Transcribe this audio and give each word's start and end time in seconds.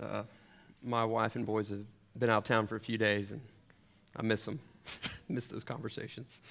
Uh, 0.00 0.22
my 0.82 1.04
wife 1.04 1.36
and 1.36 1.46
boys 1.46 1.68
have 1.68 1.84
been 2.18 2.28
out 2.28 2.38
of 2.38 2.44
town 2.44 2.66
for 2.66 2.76
a 2.76 2.80
few 2.80 2.98
days, 2.98 3.30
and 3.30 3.40
I 4.14 4.22
miss 4.22 4.44
them. 4.44 4.60
miss 5.28 5.46
those 5.48 5.64
conversations. 5.64 6.42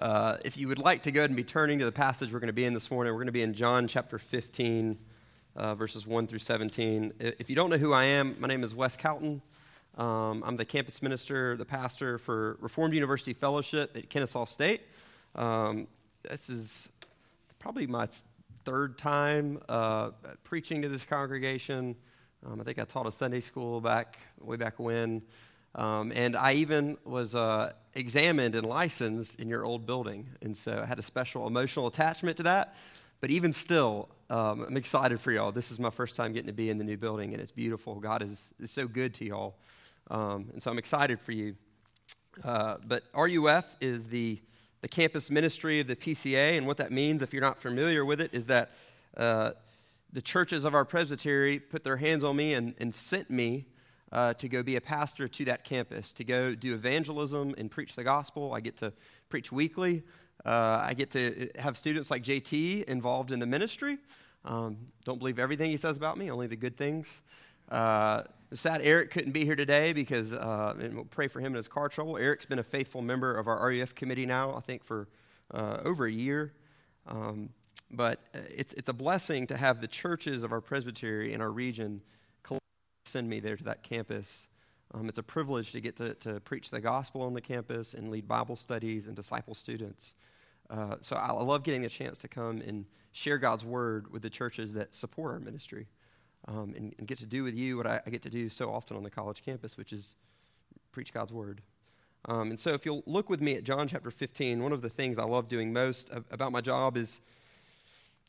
Uh, 0.00 0.38
if 0.44 0.56
you 0.56 0.68
would 0.68 0.78
like 0.78 1.02
to 1.02 1.12
go 1.12 1.20
ahead 1.20 1.30
and 1.30 1.36
be 1.36 1.44
turning 1.44 1.78
to 1.78 1.84
the 1.84 1.92
passage 1.92 2.32
we're 2.32 2.40
going 2.40 2.48
to 2.48 2.52
be 2.52 2.64
in 2.64 2.74
this 2.74 2.90
morning, 2.90 3.12
we're 3.12 3.18
going 3.18 3.26
to 3.26 3.32
be 3.32 3.42
in 3.42 3.54
John 3.54 3.86
chapter 3.86 4.18
15, 4.18 4.98
uh, 5.54 5.74
verses 5.74 6.06
1 6.06 6.26
through 6.26 6.38
17. 6.38 7.12
If 7.20 7.48
you 7.48 7.56
don't 7.56 7.70
know 7.70 7.78
who 7.78 7.92
I 7.92 8.04
am, 8.04 8.36
my 8.38 8.48
name 8.48 8.64
is 8.64 8.74
Wes 8.74 8.96
Calton. 8.96 9.42
Um, 9.98 10.42
I'm 10.46 10.56
the 10.56 10.64
campus 10.64 11.02
minister, 11.02 11.56
the 11.56 11.66
pastor 11.66 12.18
for 12.18 12.56
Reformed 12.60 12.94
University 12.94 13.34
Fellowship 13.34 13.96
at 13.96 14.08
Kennesaw 14.08 14.46
State. 14.46 14.80
Um, 15.34 15.86
this 16.28 16.48
is 16.48 16.88
probably 17.58 17.86
my 17.86 18.08
third 18.64 18.96
time 18.96 19.60
uh, 19.68 20.10
preaching 20.44 20.82
to 20.82 20.88
this 20.88 21.04
congregation. 21.04 21.94
Um, 22.44 22.60
I 22.60 22.64
think 22.64 22.78
I 22.78 22.84
taught 22.84 23.06
a 23.06 23.12
Sunday 23.12 23.40
school 23.40 23.80
back 23.80 24.18
way 24.40 24.56
back 24.56 24.78
when. 24.78 25.22
Um, 25.74 26.12
and 26.14 26.36
I 26.36 26.54
even 26.54 26.98
was 27.04 27.34
uh, 27.34 27.72
examined 27.94 28.54
and 28.54 28.66
licensed 28.66 29.38
in 29.38 29.48
your 29.48 29.64
old 29.64 29.86
building. 29.86 30.28
And 30.42 30.56
so 30.56 30.80
I 30.82 30.86
had 30.86 30.98
a 30.98 31.02
special 31.02 31.46
emotional 31.46 31.86
attachment 31.86 32.36
to 32.38 32.42
that. 32.42 32.74
But 33.20 33.30
even 33.30 33.52
still, 33.52 34.08
um, 34.28 34.66
I'm 34.68 34.76
excited 34.76 35.20
for 35.20 35.30
y'all. 35.30 35.52
This 35.52 35.70
is 35.70 35.78
my 35.78 35.90
first 35.90 36.16
time 36.16 36.32
getting 36.32 36.48
to 36.48 36.52
be 36.52 36.68
in 36.68 36.78
the 36.78 36.84
new 36.84 36.96
building, 36.96 37.32
and 37.32 37.40
it's 37.40 37.52
beautiful. 37.52 37.94
God 38.00 38.22
is, 38.22 38.52
is 38.58 38.70
so 38.70 38.88
good 38.88 39.14
to 39.14 39.24
y'all. 39.24 39.54
Um, 40.10 40.50
and 40.52 40.60
so 40.60 40.70
I'm 40.70 40.78
excited 40.78 41.20
for 41.20 41.30
you. 41.30 41.54
Uh, 42.42 42.76
but 42.84 43.04
RUF 43.14 43.64
is 43.80 44.06
the 44.06 44.40
the 44.82 44.88
campus 44.88 45.30
ministry 45.30 45.78
of 45.78 45.86
the 45.86 45.96
PCA. 45.96 46.58
And 46.58 46.66
what 46.66 46.76
that 46.78 46.90
means, 46.90 47.22
if 47.22 47.32
you're 47.32 47.42
not 47.42 47.62
familiar 47.62 48.04
with 48.04 48.20
it, 48.20 48.30
is 48.34 48.46
that 48.46 48.72
uh, 49.16 49.52
the 50.12 50.22
churches 50.22 50.64
of 50.64 50.74
our 50.74 50.84
presbytery 50.84 51.58
put 51.58 51.84
their 51.84 51.96
hands 51.96 52.22
on 52.22 52.36
me 52.36 52.52
and, 52.54 52.74
and 52.78 52.94
sent 52.94 53.30
me 53.30 53.66
uh, 54.12 54.34
to 54.34 54.48
go 54.48 54.62
be 54.62 54.76
a 54.76 54.80
pastor 54.80 55.26
to 55.26 55.44
that 55.46 55.64
campus, 55.64 56.12
to 56.12 56.24
go 56.24 56.54
do 56.54 56.74
evangelism 56.74 57.54
and 57.56 57.70
preach 57.70 57.96
the 57.96 58.04
gospel. 58.04 58.52
I 58.52 58.60
get 58.60 58.76
to 58.78 58.92
preach 59.30 59.50
weekly. 59.50 60.02
Uh, 60.44 60.82
I 60.82 60.94
get 60.94 61.10
to 61.12 61.50
have 61.58 61.78
students 61.78 62.10
like 62.10 62.22
JT 62.22 62.84
involved 62.84 63.32
in 63.32 63.38
the 63.38 63.46
ministry. 63.46 63.98
Um, 64.44 64.76
don't 65.04 65.18
believe 65.18 65.38
everything 65.38 65.70
he 65.70 65.76
says 65.76 65.96
about 65.96 66.18
me, 66.18 66.30
only 66.30 66.46
the 66.46 66.56
good 66.56 66.76
things. 66.76 67.22
Uh, 67.70 68.24
sad 68.52 68.80
Eric 68.82 69.10
couldn't 69.12 69.32
be 69.32 69.44
here 69.44 69.56
today 69.56 69.92
because, 69.92 70.32
uh, 70.32 70.74
we'll 70.92 71.04
pray 71.04 71.28
for 71.28 71.40
him 71.40 71.52
in 71.52 71.54
his 71.54 71.68
car 71.68 71.88
trouble. 71.88 72.18
Eric's 72.18 72.44
been 72.44 72.58
a 72.58 72.64
faithful 72.64 73.00
member 73.00 73.34
of 73.34 73.46
our 73.46 73.66
RUF 73.68 73.94
committee 73.94 74.26
now, 74.26 74.54
I 74.54 74.60
think, 74.60 74.84
for 74.84 75.08
uh, 75.54 75.78
over 75.84 76.06
a 76.06 76.12
year. 76.12 76.52
Um, 77.06 77.50
but 77.92 78.20
uh, 78.34 78.38
it's, 78.48 78.72
it's 78.74 78.88
a 78.88 78.92
blessing 78.92 79.46
to 79.48 79.56
have 79.56 79.80
the 79.80 79.88
churches 79.88 80.42
of 80.42 80.52
our 80.52 80.60
presbytery 80.60 81.32
in 81.32 81.40
our 81.40 81.50
region 81.50 82.02
send 83.12 83.28
me 83.28 83.40
there 83.40 83.56
to 83.56 83.64
that 83.64 83.82
campus. 83.82 84.48
Um, 84.94 85.08
it's 85.08 85.18
a 85.18 85.22
privilege 85.22 85.72
to 85.72 85.80
get 85.80 85.96
to, 85.96 86.14
to 86.14 86.40
preach 86.40 86.70
the 86.70 86.80
gospel 86.80 87.22
on 87.22 87.34
the 87.34 87.40
campus 87.40 87.94
and 87.94 88.10
lead 88.10 88.26
Bible 88.26 88.56
studies 88.56 89.06
and 89.06 89.14
disciple 89.14 89.54
students. 89.54 90.14
Uh, 90.70 90.96
so 91.00 91.16
I 91.16 91.30
love 91.32 91.62
getting 91.62 91.82
the 91.82 91.90
chance 91.90 92.20
to 92.20 92.28
come 92.28 92.62
and 92.62 92.86
share 93.12 93.36
God's 93.36 93.64
word 93.64 94.10
with 94.10 94.22
the 94.22 94.30
churches 94.30 94.72
that 94.74 94.94
support 94.94 95.32
our 95.32 95.40
ministry 95.40 95.86
um, 96.48 96.72
and, 96.74 96.94
and, 96.98 97.06
get 97.06 97.18
to 97.18 97.26
do 97.26 97.44
with 97.44 97.54
you 97.54 97.76
what 97.76 97.86
I, 97.86 98.00
I, 98.06 98.10
get 98.10 98.22
to 98.22 98.30
do 98.30 98.48
so 98.48 98.72
often 98.72 98.96
on 98.96 99.02
the 99.02 99.10
college 99.10 99.44
campus, 99.44 99.76
which 99.76 99.92
is 99.92 100.14
preach 100.90 101.12
God's 101.12 101.32
word. 101.32 101.60
Um, 102.24 102.50
and 102.50 102.58
so, 102.58 102.72
if 102.72 102.86
you'll 102.86 103.02
look 103.06 103.28
with 103.28 103.42
me 103.42 103.54
at 103.56 103.64
John 103.64 103.86
chapter 103.86 104.10
15, 104.10 104.62
one 104.62 104.72
of 104.72 104.80
the 104.80 104.88
things 104.88 105.18
I 105.18 105.24
love 105.24 105.48
doing 105.48 105.72
most 105.72 106.10
about 106.30 106.52
my 106.52 106.60
job 106.60 106.96
is, 106.96 107.20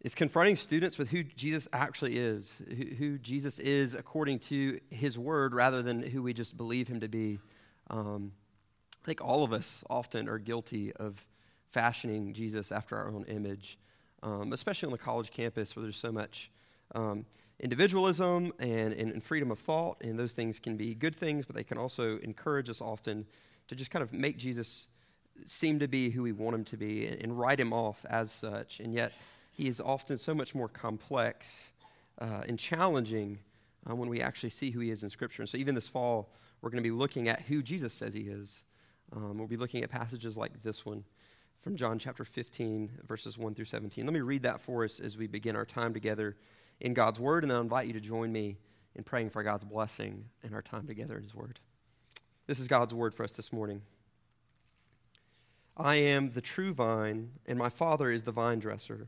is 0.04 0.14
confronting 0.14 0.58
students 0.58 0.98
with 0.98 1.10
who 1.10 1.24
Jesus 1.24 1.68
actually 1.72 2.18
is, 2.18 2.54
who, 2.98 3.18
Jesus 3.18 3.58
is 3.60 3.94
according 3.94 4.40
to 4.40 4.80
his 4.90 5.18
word, 5.18 5.54
rather 5.54 5.82
than 5.82 6.04
who 6.04 6.22
we 6.22 6.34
just 6.34 6.58
believe 6.58 6.90
him 6.90 7.00
to 7.00 7.08
be. 7.08 7.40
Um, 7.90 8.34
I 9.02 9.06
think 9.06 9.22
all 9.22 9.44
of 9.44 9.54
us 9.54 9.84
often 9.90 10.28
are 10.28 10.38
guilty 10.38 10.92
of 10.94 11.26
fashioning 11.72 12.34
Jesus 12.34 12.72
after 12.72 12.98
our 12.98 13.08
own 13.08 13.24
image, 13.26 13.78
um, 14.22 14.52
especially 14.52 14.88
on 14.88 14.92
the 14.92 14.98
college 14.98 15.32
campus 15.32 15.76
where 15.76 15.84
there's 15.84 15.98
so 15.98 16.12
much 16.12 16.52
um, 16.96 17.26
individualism 17.60 18.52
and, 18.60 18.94
and, 18.94 19.12
and, 19.12 19.24
freedom 19.24 19.52
of 19.52 19.60
thought, 19.60 19.98
and 20.02 20.20
those 20.20 20.34
things 20.34 20.60
can 20.60 20.76
be 20.76 20.94
good 20.94 21.16
things, 21.16 21.46
but 21.46 21.56
they 21.56 21.64
can 21.64 21.78
also 21.78 22.18
encourage 22.20 22.70
us 22.70 22.82
often 22.82 23.26
to 23.70 23.76
just 23.76 23.90
kind 23.90 24.04
of 24.04 24.12
make 24.12 24.38
Jesus 24.38 24.88
seem 25.46 25.80
to 25.80 25.88
be 25.88 26.10
who 26.10 26.22
we 26.22 26.32
want 26.32 26.56
him 26.56 26.64
to 26.66 26.78
be 26.78 27.08
and, 27.08 27.22
and 27.22 27.40
write 27.40 27.60
him 27.60 27.74
off 27.74 28.06
as 28.10 28.32
such. 28.32 28.80
And 28.80 28.94
yet, 28.94 29.14
he 29.54 29.68
is 29.68 29.80
often 29.80 30.18
so 30.18 30.34
much 30.34 30.54
more 30.54 30.68
complex 30.68 31.72
uh, 32.20 32.42
and 32.48 32.60
challenging 32.60 33.40
uh, 33.90 33.96
when 33.96 34.10
we 34.10 34.20
actually 34.22 34.50
see 34.50 34.72
who 34.72 34.80
he 34.80 34.90
is 34.90 35.04
in 35.04 35.10
Scripture. 35.10 35.42
And 35.44 35.50
so, 35.50 35.58
even 35.58 35.76
this 35.76 35.88
fall, 35.88 36.30
we're 36.62 36.70
going 36.70 36.84
to 36.84 36.90
be 36.90 36.92
looking 36.92 37.28
at 37.28 37.42
who 37.42 37.62
Jesus 37.62 37.94
says 37.94 38.14
he 38.14 38.22
is. 38.22 38.64
Um, 39.16 39.38
we'll 39.38 39.48
be 39.48 39.58
looking 39.58 39.84
at 39.84 39.90
passages 39.90 40.38
like 40.38 40.64
this 40.64 40.86
one 40.86 41.04
from 41.62 41.76
John 41.76 42.00
chapter 42.00 42.26
15, 42.26 42.90
verses 43.08 43.38
1 43.38 43.56
through 43.56 43.66
17. 43.66 44.06
Let 44.06 44.14
me 44.14 44.22
read 44.22 44.44
that 44.44 44.60
for 44.60 44.84
us 44.84 45.00
as 45.00 45.18
we 45.18 45.28
begin 45.28 45.56
our 45.56 45.66
time 45.66 45.94
together 45.94 46.36
in 46.82 46.94
God's 46.94 47.20
Word, 47.20 47.44
and 47.44 47.54
I'll 47.54 47.62
invite 47.62 47.88
you 47.88 47.94
to 47.94 48.02
join 48.02 48.32
me 48.32 48.58
in 48.96 49.04
praying 49.04 49.30
for 49.30 49.44
God's 49.44 49.64
blessing 49.64 50.26
in 50.44 50.54
our 50.54 50.62
time 50.62 50.88
together 50.88 51.16
in 51.16 51.24
His 51.24 51.36
Word. 51.36 51.60
This 52.48 52.60
is 52.60 52.68
God's 52.68 52.94
Word 52.94 53.14
for 53.14 53.24
us 53.24 53.34
this 53.34 53.54
morning. 53.54 53.82
I 55.78 55.96
am 55.96 56.32
the 56.32 56.42
true 56.42 56.74
vine, 56.74 57.32
and 57.46 57.58
my 57.58 57.70
Father 57.70 58.12
is 58.12 58.24
the 58.24 58.32
vine 58.32 58.60
dresser. 58.60 59.08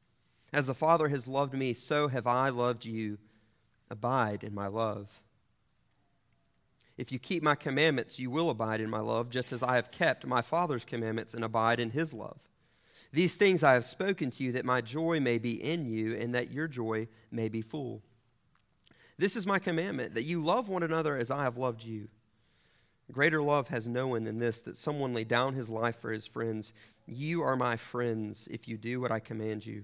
As 0.53 0.67
the 0.67 0.73
Father 0.73 1.07
has 1.09 1.27
loved 1.27 1.53
me, 1.53 1.73
so 1.73 2.07
have 2.09 2.27
I 2.27 2.49
loved 2.49 2.85
you. 2.85 3.17
Abide 3.89 4.43
in 4.43 4.53
my 4.53 4.67
love. 4.67 5.21
If 6.97 7.11
you 7.11 7.19
keep 7.19 7.41
my 7.41 7.55
commandments, 7.55 8.19
you 8.19 8.29
will 8.29 8.49
abide 8.49 8.81
in 8.81 8.89
my 8.89 8.99
love, 8.99 9.29
just 9.29 9.51
as 9.53 9.63
I 9.63 9.75
have 9.75 9.91
kept 9.91 10.25
my 10.25 10.41
Father's 10.41 10.85
commandments 10.85 11.33
and 11.33 11.43
abide 11.43 11.79
in 11.79 11.91
his 11.91 12.13
love. 12.13 12.37
These 13.13 13.35
things 13.35 13.63
I 13.63 13.73
have 13.73 13.85
spoken 13.85 14.29
to 14.31 14.43
you, 14.43 14.51
that 14.53 14.65
my 14.65 14.81
joy 14.81 15.19
may 15.19 15.37
be 15.37 15.61
in 15.61 15.85
you, 15.85 16.15
and 16.15 16.35
that 16.35 16.51
your 16.51 16.67
joy 16.67 17.07
may 17.31 17.49
be 17.49 17.61
full. 17.61 18.01
This 19.17 19.35
is 19.35 19.45
my 19.45 19.59
commandment 19.59 20.15
that 20.15 20.23
you 20.23 20.43
love 20.43 20.69
one 20.69 20.83
another 20.83 21.17
as 21.17 21.31
I 21.31 21.43
have 21.43 21.57
loved 21.57 21.83
you. 21.83 22.07
Greater 23.11 23.41
love 23.41 23.67
has 23.67 23.87
no 23.87 24.07
one 24.07 24.23
than 24.23 24.39
this 24.39 24.61
that 24.61 24.77
someone 24.77 25.13
lay 25.13 25.25
down 25.25 25.53
his 25.53 25.69
life 25.69 25.99
for 25.99 26.11
his 26.11 26.25
friends. 26.25 26.73
You 27.05 27.41
are 27.41 27.57
my 27.57 27.75
friends 27.75 28.47
if 28.49 28.67
you 28.67 28.77
do 28.77 29.01
what 29.01 29.11
I 29.11 29.19
command 29.19 29.65
you. 29.65 29.83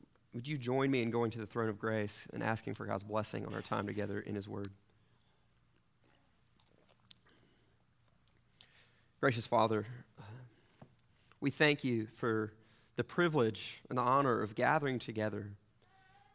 would 0.33 0.47
you 0.47 0.57
join 0.57 0.89
me 0.89 1.01
in 1.01 1.11
going 1.11 1.31
to 1.31 1.39
the 1.39 1.45
throne 1.45 1.69
of 1.69 1.77
grace 1.77 2.27
and 2.33 2.41
asking 2.41 2.75
for 2.75 2.85
God's 2.85 3.03
blessing 3.03 3.45
on 3.45 3.53
our 3.53 3.61
time 3.61 3.85
together 3.85 4.19
in 4.19 4.35
His 4.35 4.47
Word? 4.47 4.69
Gracious 9.19 9.45
Father, 9.45 9.85
we 11.39 11.51
thank 11.51 11.83
you 11.83 12.07
for 12.15 12.53
the 12.95 13.03
privilege 13.03 13.81
and 13.89 13.97
the 13.97 14.01
honor 14.01 14.41
of 14.41 14.55
gathering 14.55 14.99
together 14.99 15.51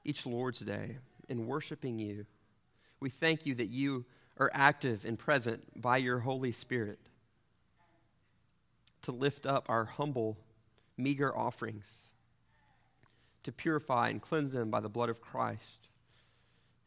each 0.05 0.27
Lord's 0.27 0.61
Day 0.61 0.99
and 1.29 1.47
worshiping 1.47 1.99
you. 1.99 2.27
We 3.01 3.11
thank 3.11 3.45
you 3.45 3.55
that 3.57 3.69
you 3.69 4.05
are 4.39 4.51
active 4.55 5.05
and 5.05 5.19
present 5.19 5.81
by 5.81 5.97
your 5.97 6.21
Holy 6.21 6.53
Spirit 6.53 6.99
to 9.03 9.13
lift 9.13 9.47
up 9.47 9.67
our 9.69 9.85
humble, 9.85 10.37
meager 10.97 11.37
offerings, 11.37 12.05
to 13.47 13.53
purify 13.53 14.09
and 14.09 14.21
cleanse 14.21 14.51
them 14.51 14.71
by 14.71 14.81
the 14.81 14.89
blood 14.89 15.09
of 15.09 15.21
Christ, 15.21 15.89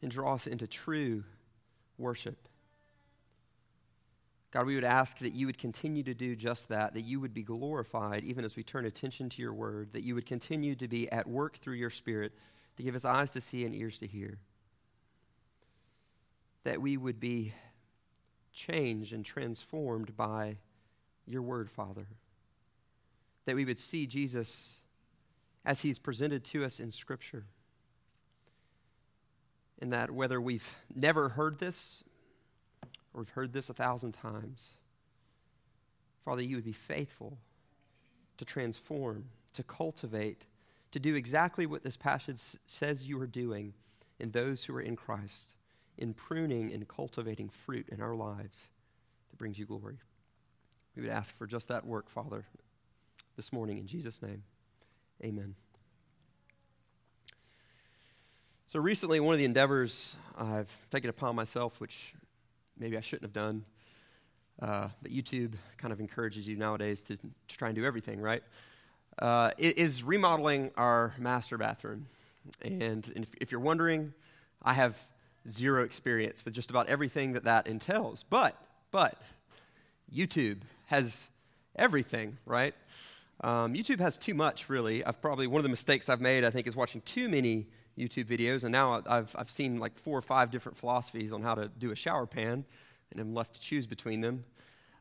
and 0.02 0.10
draw 0.10 0.34
us 0.34 0.46
into 0.46 0.66
true 0.66 1.24
worship. 1.96 2.36
God, 4.50 4.66
we 4.66 4.74
would 4.74 4.84
ask 4.84 5.18
that 5.18 5.32
you 5.32 5.46
would 5.46 5.56
continue 5.56 6.02
to 6.02 6.12
do 6.12 6.36
just 6.36 6.68
that, 6.68 6.92
that 6.92 7.04
you 7.04 7.18
would 7.18 7.32
be 7.32 7.42
glorified 7.42 8.24
even 8.24 8.44
as 8.44 8.56
we 8.56 8.62
turn 8.62 8.84
attention 8.84 9.30
to 9.30 9.42
your 9.42 9.54
word, 9.54 9.88
that 9.94 10.02
you 10.02 10.14
would 10.14 10.26
continue 10.26 10.74
to 10.74 10.86
be 10.86 11.10
at 11.10 11.26
work 11.26 11.56
through 11.56 11.76
your 11.76 11.88
spirit 11.88 12.32
to 12.76 12.82
give 12.82 12.94
us 12.94 13.06
eyes 13.06 13.30
to 13.30 13.40
see 13.40 13.64
and 13.64 13.74
ears 13.74 13.98
to 14.00 14.06
hear. 14.06 14.38
That 16.64 16.82
we 16.82 16.98
would 16.98 17.20
be 17.20 17.54
changed 18.52 19.14
and 19.14 19.24
transformed 19.24 20.14
by 20.14 20.56
your 21.26 21.42
word, 21.42 21.70
Father. 21.70 22.06
That 23.46 23.56
we 23.56 23.64
would 23.64 23.78
see 23.78 24.06
Jesus 24.06 24.79
as 25.64 25.80
he's 25.80 25.98
presented 25.98 26.44
to 26.44 26.64
us 26.64 26.80
in 26.80 26.90
Scripture. 26.90 27.44
In 29.78 29.90
that 29.90 30.10
whether 30.10 30.40
we've 30.40 30.68
never 30.94 31.30
heard 31.30 31.58
this 31.58 32.04
or 33.12 33.22
we've 33.22 33.30
heard 33.30 33.52
this 33.52 33.70
a 33.70 33.74
thousand 33.74 34.12
times, 34.12 34.64
Father, 36.24 36.42
you 36.42 36.56
would 36.56 36.64
be 36.64 36.72
faithful 36.72 37.38
to 38.36 38.44
transform, 38.44 39.24
to 39.54 39.62
cultivate, 39.62 40.46
to 40.92 40.98
do 40.98 41.14
exactly 41.14 41.66
what 41.66 41.82
this 41.82 41.96
passage 41.96 42.40
says 42.66 43.06
you 43.06 43.20
are 43.20 43.26
doing 43.26 43.72
in 44.18 44.30
those 44.30 44.64
who 44.64 44.74
are 44.74 44.80
in 44.80 44.96
Christ, 44.96 45.54
in 45.98 46.14
pruning 46.14 46.72
and 46.72 46.86
cultivating 46.86 47.48
fruit 47.48 47.88
in 47.90 48.00
our 48.00 48.14
lives 48.14 48.64
that 49.30 49.38
brings 49.38 49.58
you 49.58 49.66
glory. 49.66 49.98
We 50.94 51.02
would 51.02 51.10
ask 51.10 51.36
for 51.36 51.46
just 51.46 51.68
that 51.68 51.86
work, 51.86 52.10
Father, 52.10 52.44
this 53.36 53.52
morning 53.52 53.78
in 53.78 53.86
Jesus' 53.86 54.20
name. 54.22 54.42
Amen. 55.22 55.54
So, 58.68 58.78
recently, 58.78 59.20
one 59.20 59.34
of 59.34 59.38
the 59.38 59.44
endeavors 59.44 60.16
I've 60.38 60.74
taken 60.90 61.10
upon 61.10 61.36
myself, 61.36 61.78
which 61.78 62.14
maybe 62.78 62.96
I 62.96 63.00
shouldn't 63.00 63.24
have 63.24 63.32
done, 63.32 63.64
uh, 64.62 64.88
but 65.02 65.12
YouTube 65.12 65.54
kind 65.76 65.92
of 65.92 66.00
encourages 66.00 66.46
you 66.46 66.56
nowadays 66.56 67.02
to, 67.02 67.16
to 67.16 67.28
try 67.48 67.68
and 67.68 67.74
do 67.74 67.84
everything, 67.84 68.20
right? 68.20 68.42
Uh, 69.18 69.50
is 69.58 70.02
remodeling 70.02 70.70
our 70.78 71.12
master 71.18 71.58
bathroom. 71.58 72.06
And 72.62 73.10
if, 73.14 73.28
if 73.40 73.52
you're 73.52 73.60
wondering, 73.60 74.14
I 74.62 74.72
have 74.72 74.96
zero 75.50 75.84
experience 75.84 76.44
with 76.44 76.54
just 76.54 76.70
about 76.70 76.86
everything 76.86 77.32
that 77.32 77.44
that 77.44 77.66
entails. 77.66 78.24
But, 78.30 78.56
but, 78.90 79.20
YouTube 80.14 80.60
has 80.86 81.24
everything, 81.76 82.38
right? 82.46 82.74
Um, 83.42 83.74
YouTube 83.74 84.00
has 84.00 84.18
too 84.18 84.34
much, 84.34 84.68
really. 84.68 85.04
I've 85.04 85.20
probably, 85.20 85.46
one 85.46 85.60
of 85.60 85.62
the 85.62 85.70
mistakes 85.70 86.08
I've 86.08 86.20
made, 86.20 86.44
I 86.44 86.50
think, 86.50 86.66
is 86.66 86.76
watching 86.76 87.00
too 87.02 87.28
many 87.28 87.66
YouTube 87.98 88.26
videos. 88.26 88.64
And 88.64 88.72
now 88.72 89.02
I've, 89.06 89.34
I've 89.36 89.50
seen 89.50 89.78
like 89.78 89.98
four 89.98 90.16
or 90.16 90.22
five 90.22 90.50
different 90.50 90.76
philosophies 90.76 91.32
on 91.32 91.42
how 91.42 91.54
to 91.54 91.68
do 91.68 91.90
a 91.90 91.96
shower 91.96 92.26
pan, 92.26 92.64
and 93.10 93.20
I'm 93.20 93.34
left 93.34 93.54
to 93.54 93.60
choose 93.60 93.86
between 93.86 94.20
them. 94.20 94.44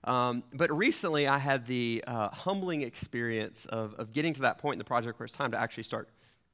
Um, 0.05 0.43
but 0.53 0.75
recently, 0.75 1.27
I 1.27 1.37
had 1.37 1.67
the 1.67 2.03
uh, 2.07 2.29
humbling 2.29 2.81
experience 2.81 3.65
of, 3.65 3.93
of 3.95 4.13
getting 4.13 4.33
to 4.35 4.41
that 4.41 4.57
point 4.57 4.75
in 4.75 4.79
the 4.79 4.85
project 4.85 5.19
where 5.19 5.25
it's 5.25 5.35
time 5.35 5.51
to 5.51 5.59
actually 5.59 5.83
start 5.83 6.09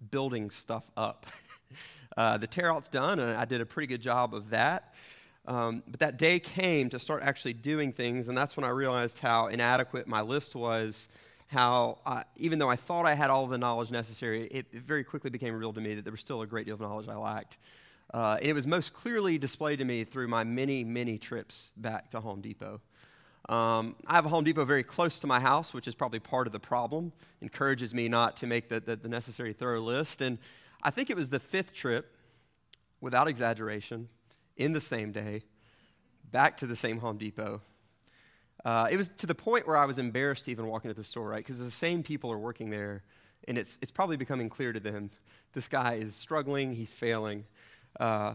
building 0.09 0.49
stuff 0.49 0.89
up. 0.97 1.27
uh, 2.17 2.37
the 2.37 2.47
tear 2.47 2.71
out's 2.73 2.89
done, 2.89 3.19
and 3.19 3.37
I 3.37 3.45
did 3.45 3.61
a 3.61 3.65
pretty 3.65 3.87
good 3.87 4.01
job 4.01 4.33
of 4.33 4.49
that. 4.49 4.93
Um, 5.47 5.83
but 5.87 5.99
that 5.99 6.17
day 6.17 6.39
came 6.39 6.89
to 6.89 6.97
start 6.97 7.21
actually 7.21 7.53
doing 7.53 7.91
things, 7.91 8.27
and 8.29 8.37
that's 8.37 8.57
when 8.57 8.63
I 8.63 8.69
realized 8.69 9.19
how 9.19 9.47
inadequate 9.47 10.07
my 10.07 10.21
list 10.21 10.55
was. 10.55 11.07
How, 11.55 11.99
uh, 12.05 12.23
even 12.35 12.59
though 12.59 12.69
I 12.69 12.75
thought 12.75 13.05
I 13.05 13.13
had 13.13 13.29
all 13.29 13.47
the 13.47 13.57
knowledge 13.57 13.89
necessary, 13.89 14.47
it, 14.47 14.65
it, 14.73 14.81
very 14.81 15.05
quickly 15.05 15.29
became 15.29 15.55
real 15.55 15.71
to 15.71 15.79
me 15.79 15.95
that 15.95 16.03
there 16.03 16.11
was 16.11 16.19
still 16.19 16.41
a 16.41 16.45
great 16.45 16.65
deal 16.65 16.75
of 16.75 16.81
knowledge 16.81 17.07
I 17.07 17.15
lacked. 17.15 17.55
Uh, 18.13 18.35
and 18.41 18.49
it 18.49 18.51
was 18.51 18.67
most 18.67 18.91
clearly 18.91 19.37
displayed 19.37 19.79
to 19.79 19.85
me 19.85 20.03
through 20.03 20.27
my 20.27 20.43
many, 20.43 20.83
many 20.83 21.17
trips 21.17 21.71
back 21.77 22.11
to 22.11 22.19
Home 22.19 22.41
Depot. 22.41 22.81
Um, 23.47 23.95
I 24.05 24.15
have 24.15 24.25
a 24.25 24.29
Home 24.29 24.43
Depot 24.43 24.65
very 24.65 24.83
close 24.83 25.21
to 25.21 25.27
my 25.27 25.39
house, 25.39 25.73
which 25.73 25.87
is 25.87 25.95
probably 25.95 26.19
part 26.19 26.45
of 26.45 26.51
the 26.51 26.59
problem. 26.59 27.13
Encourages 27.39 27.93
me 27.93 28.09
not 28.09 28.35
to 28.37 28.47
make 28.47 28.67
the, 28.67 28.81
the, 28.81 28.97
the 28.97 29.07
necessary 29.07 29.53
thorough 29.53 29.79
list. 29.79 30.19
And 30.21 30.39
I 30.83 30.91
think 30.91 31.09
it 31.09 31.15
was 31.15 31.29
the 31.29 31.39
fifth 31.39 31.73
trip, 31.73 32.17
without 32.99 33.29
exaggeration, 33.29 34.09
in 34.57 34.73
the 34.73 34.81
same 34.81 35.13
day, 35.13 35.43
back 36.29 36.57
to 36.57 36.67
the 36.67 36.75
same 36.75 36.99
Home 36.99 37.17
Depot. 37.17 37.61
Uh, 38.65 38.87
it 38.89 38.97
was 38.97 39.11
to 39.11 39.27
the 39.27 39.35
point 39.35 39.67
where 39.67 39.77
I 39.77 39.85
was 39.85 39.99
embarrassed 39.99 40.45
to 40.45 40.51
even 40.51 40.65
walk 40.65 40.85
into 40.85 40.95
the 40.95 41.03
store, 41.03 41.29
right? 41.29 41.37
Because 41.37 41.59
the 41.59 41.69
same 41.69 42.01
people 42.01 42.31
are 42.31 42.39
working 42.39 42.71
there, 42.71 43.03
and 43.47 43.59
it's, 43.59 43.77
it's 43.79 43.91
probably 43.91 44.17
becoming 44.17 44.49
clear 44.49 44.73
to 44.73 44.79
them 44.79 45.11
this 45.53 45.67
guy 45.67 45.93
is 45.93 46.15
struggling, 46.15 46.73
he's 46.73 46.93
failing. 46.93 47.45
Uh, 47.99 48.33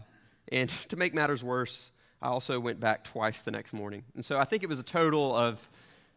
and 0.51 0.69
to 0.89 0.95
make 0.95 1.13
matters 1.13 1.43
worse, 1.43 1.91
I 2.21 2.27
also 2.27 2.59
went 2.59 2.79
back 2.79 3.03
twice 3.03 3.41
the 3.41 3.51
next 3.51 3.73
morning. 3.73 4.03
And 4.15 4.23
so 4.23 4.39
I 4.39 4.45
think 4.45 4.63
it 4.63 4.69
was 4.69 4.79
a 4.79 4.83
total 4.83 5.35
of 5.35 5.69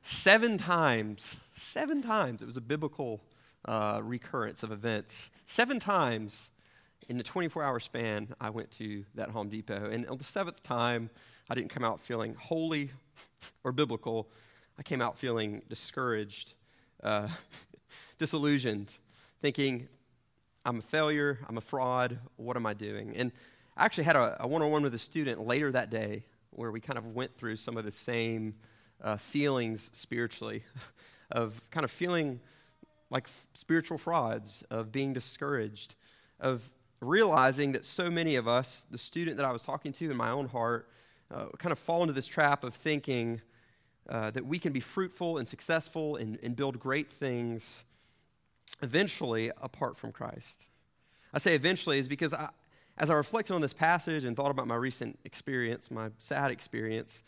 seven 0.02 0.58
times, 0.58 1.36
seven 1.54 2.00
times, 2.00 2.40
it 2.40 2.46
was 2.46 2.56
a 2.56 2.62
biblical 2.62 3.20
uh, 3.64 4.00
recurrence 4.02 4.62
of 4.62 4.70
events. 4.70 5.30
Seven 5.44 5.80
times 5.80 6.50
in 7.08 7.16
the 7.18 7.24
24 7.24 7.64
hour 7.64 7.80
span, 7.80 8.28
I 8.40 8.50
went 8.50 8.70
to 8.72 9.04
that 9.16 9.30
Home 9.30 9.48
Depot. 9.48 9.90
And 9.90 10.06
on 10.06 10.18
the 10.18 10.24
seventh 10.24 10.62
time, 10.62 11.10
I 11.48 11.54
didn't 11.54 11.70
come 11.70 11.84
out 11.84 12.00
feeling 12.00 12.34
holy 12.34 12.90
or 13.64 13.72
biblical. 13.72 14.28
I 14.78 14.82
came 14.82 15.02
out 15.02 15.18
feeling 15.18 15.62
discouraged, 15.68 16.54
uh, 17.02 17.28
disillusioned, 18.18 18.96
thinking, 19.40 19.88
I'm 20.64 20.78
a 20.78 20.82
failure, 20.82 21.38
I'm 21.46 21.58
a 21.58 21.60
fraud, 21.60 22.18
what 22.36 22.56
am 22.56 22.64
I 22.64 22.72
doing? 22.72 23.14
And 23.16 23.30
I 23.76 23.84
actually 23.84 24.04
had 24.04 24.16
a 24.16 24.46
one 24.46 24.62
on 24.62 24.70
one 24.70 24.82
with 24.82 24.94
a 24.94 24.98
student 24.98 25.46
later 25.46 25.70
that 25.72 25.90
day 25.90 26.24
where 26.50 26.70
we 26.70 26.80
kind 26.80 26.98
of 26.98 27.06
went 27.08 27.36
through 27.36 27.56
some 27.56 27.76
of 27.76 27.84
the 27.84 27.92
same 27.92 28.54
uh, 29.02 29.16
feelings 29.16 29.90
spiritually 29.92 30.62
of 31.30 31.60
kind 31.70 31.84
of 31.84 31.90
feeling 31.90 32.40
like 33.10 33.24
f- 33.24 33.46
spiritual 33.52 33.98
frauds, 33.98 34.64
of 34.70 34.90
being 34.90 35.12
discouraged, 35.12 35.94
of 36.40 36.68
realizing 37.00 37.72
that 37.72 37.84
so 37.84 38.08
many 38.08 38.36
of 38.36 38.48
us, 38.48 38.84
the 38.90 38.98
student 38.98 39.36
that 39.36 39.44
I 39.44 39.52
was 39.52 39.62
talking 39.62 39.92
to 39.92 40.10
in 40.10 40.16
my 40.16 40.30
own 40.30 40.48
heart, 40.48 40.88
uh, 41.32 41.46
kind 41.58 41.72
of 41.72 41.78
fall 41.78 42.02
into 42.02 42.12
this 42.12 42.26
trap 42.26 42.64
of 42.64 42.74
thinking 42.74 43.40
uh, 44.08 44.30
that 44.30 44.44
we 44.44 44.58
can 44.58 44.72
be 44.72 44.80
fruitful 44.80 45.38
and 45.38 45.48
successful 45.48 46.16
and, 46.16 46.38
and 46.42 46.56
build 46.56 46.78
great 46.78 47.10
things 47.10 47.84
eventually 48.82 49.50
apart 49.62 49.96
from 49.96 50.12
Christ. 50.12 50.66
I 51.32 51.38
say 51.38 51.54
eventually 51.54 51.98
is 51.98 52.08
because 52.08 52.34
I, 52.34 52.48
as 52.98 53.10
I 53.10 53.14
reflected 53.14 53.54
on 53.54 53.60
this 53.60 53.72
passage 53.72 54.24
and 54.24 54.36
thought 54.36 54.50
about 54.50 54.66
my 54.66 54.76
recent 54.76 55.18
experience, 55.24 55.90
my 55.90 56.10
sad 56.18 56.50
experience, 56.50 57.22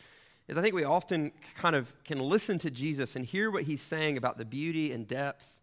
is 0.49 0.57
I 0.57 0.63
think 0.63 0.75
we 0.75 0.85
often 0.85 1.33
kind 1.55 1.75
of 1.75 1.93
can 2.05 2.21
listen 2.21 2.59
to 2.61 2.71
Jesus 2.71 3.17
and 3.17 3.25
hear 3.25 3.51
what 3.51 3.65
he's 3.65 3.83
saying 3.83 4.17
about 4.17 4.39
the 4.39 4.45
beauty 4.45 4.93
and 4.93 5.09
depth 5.09 5.56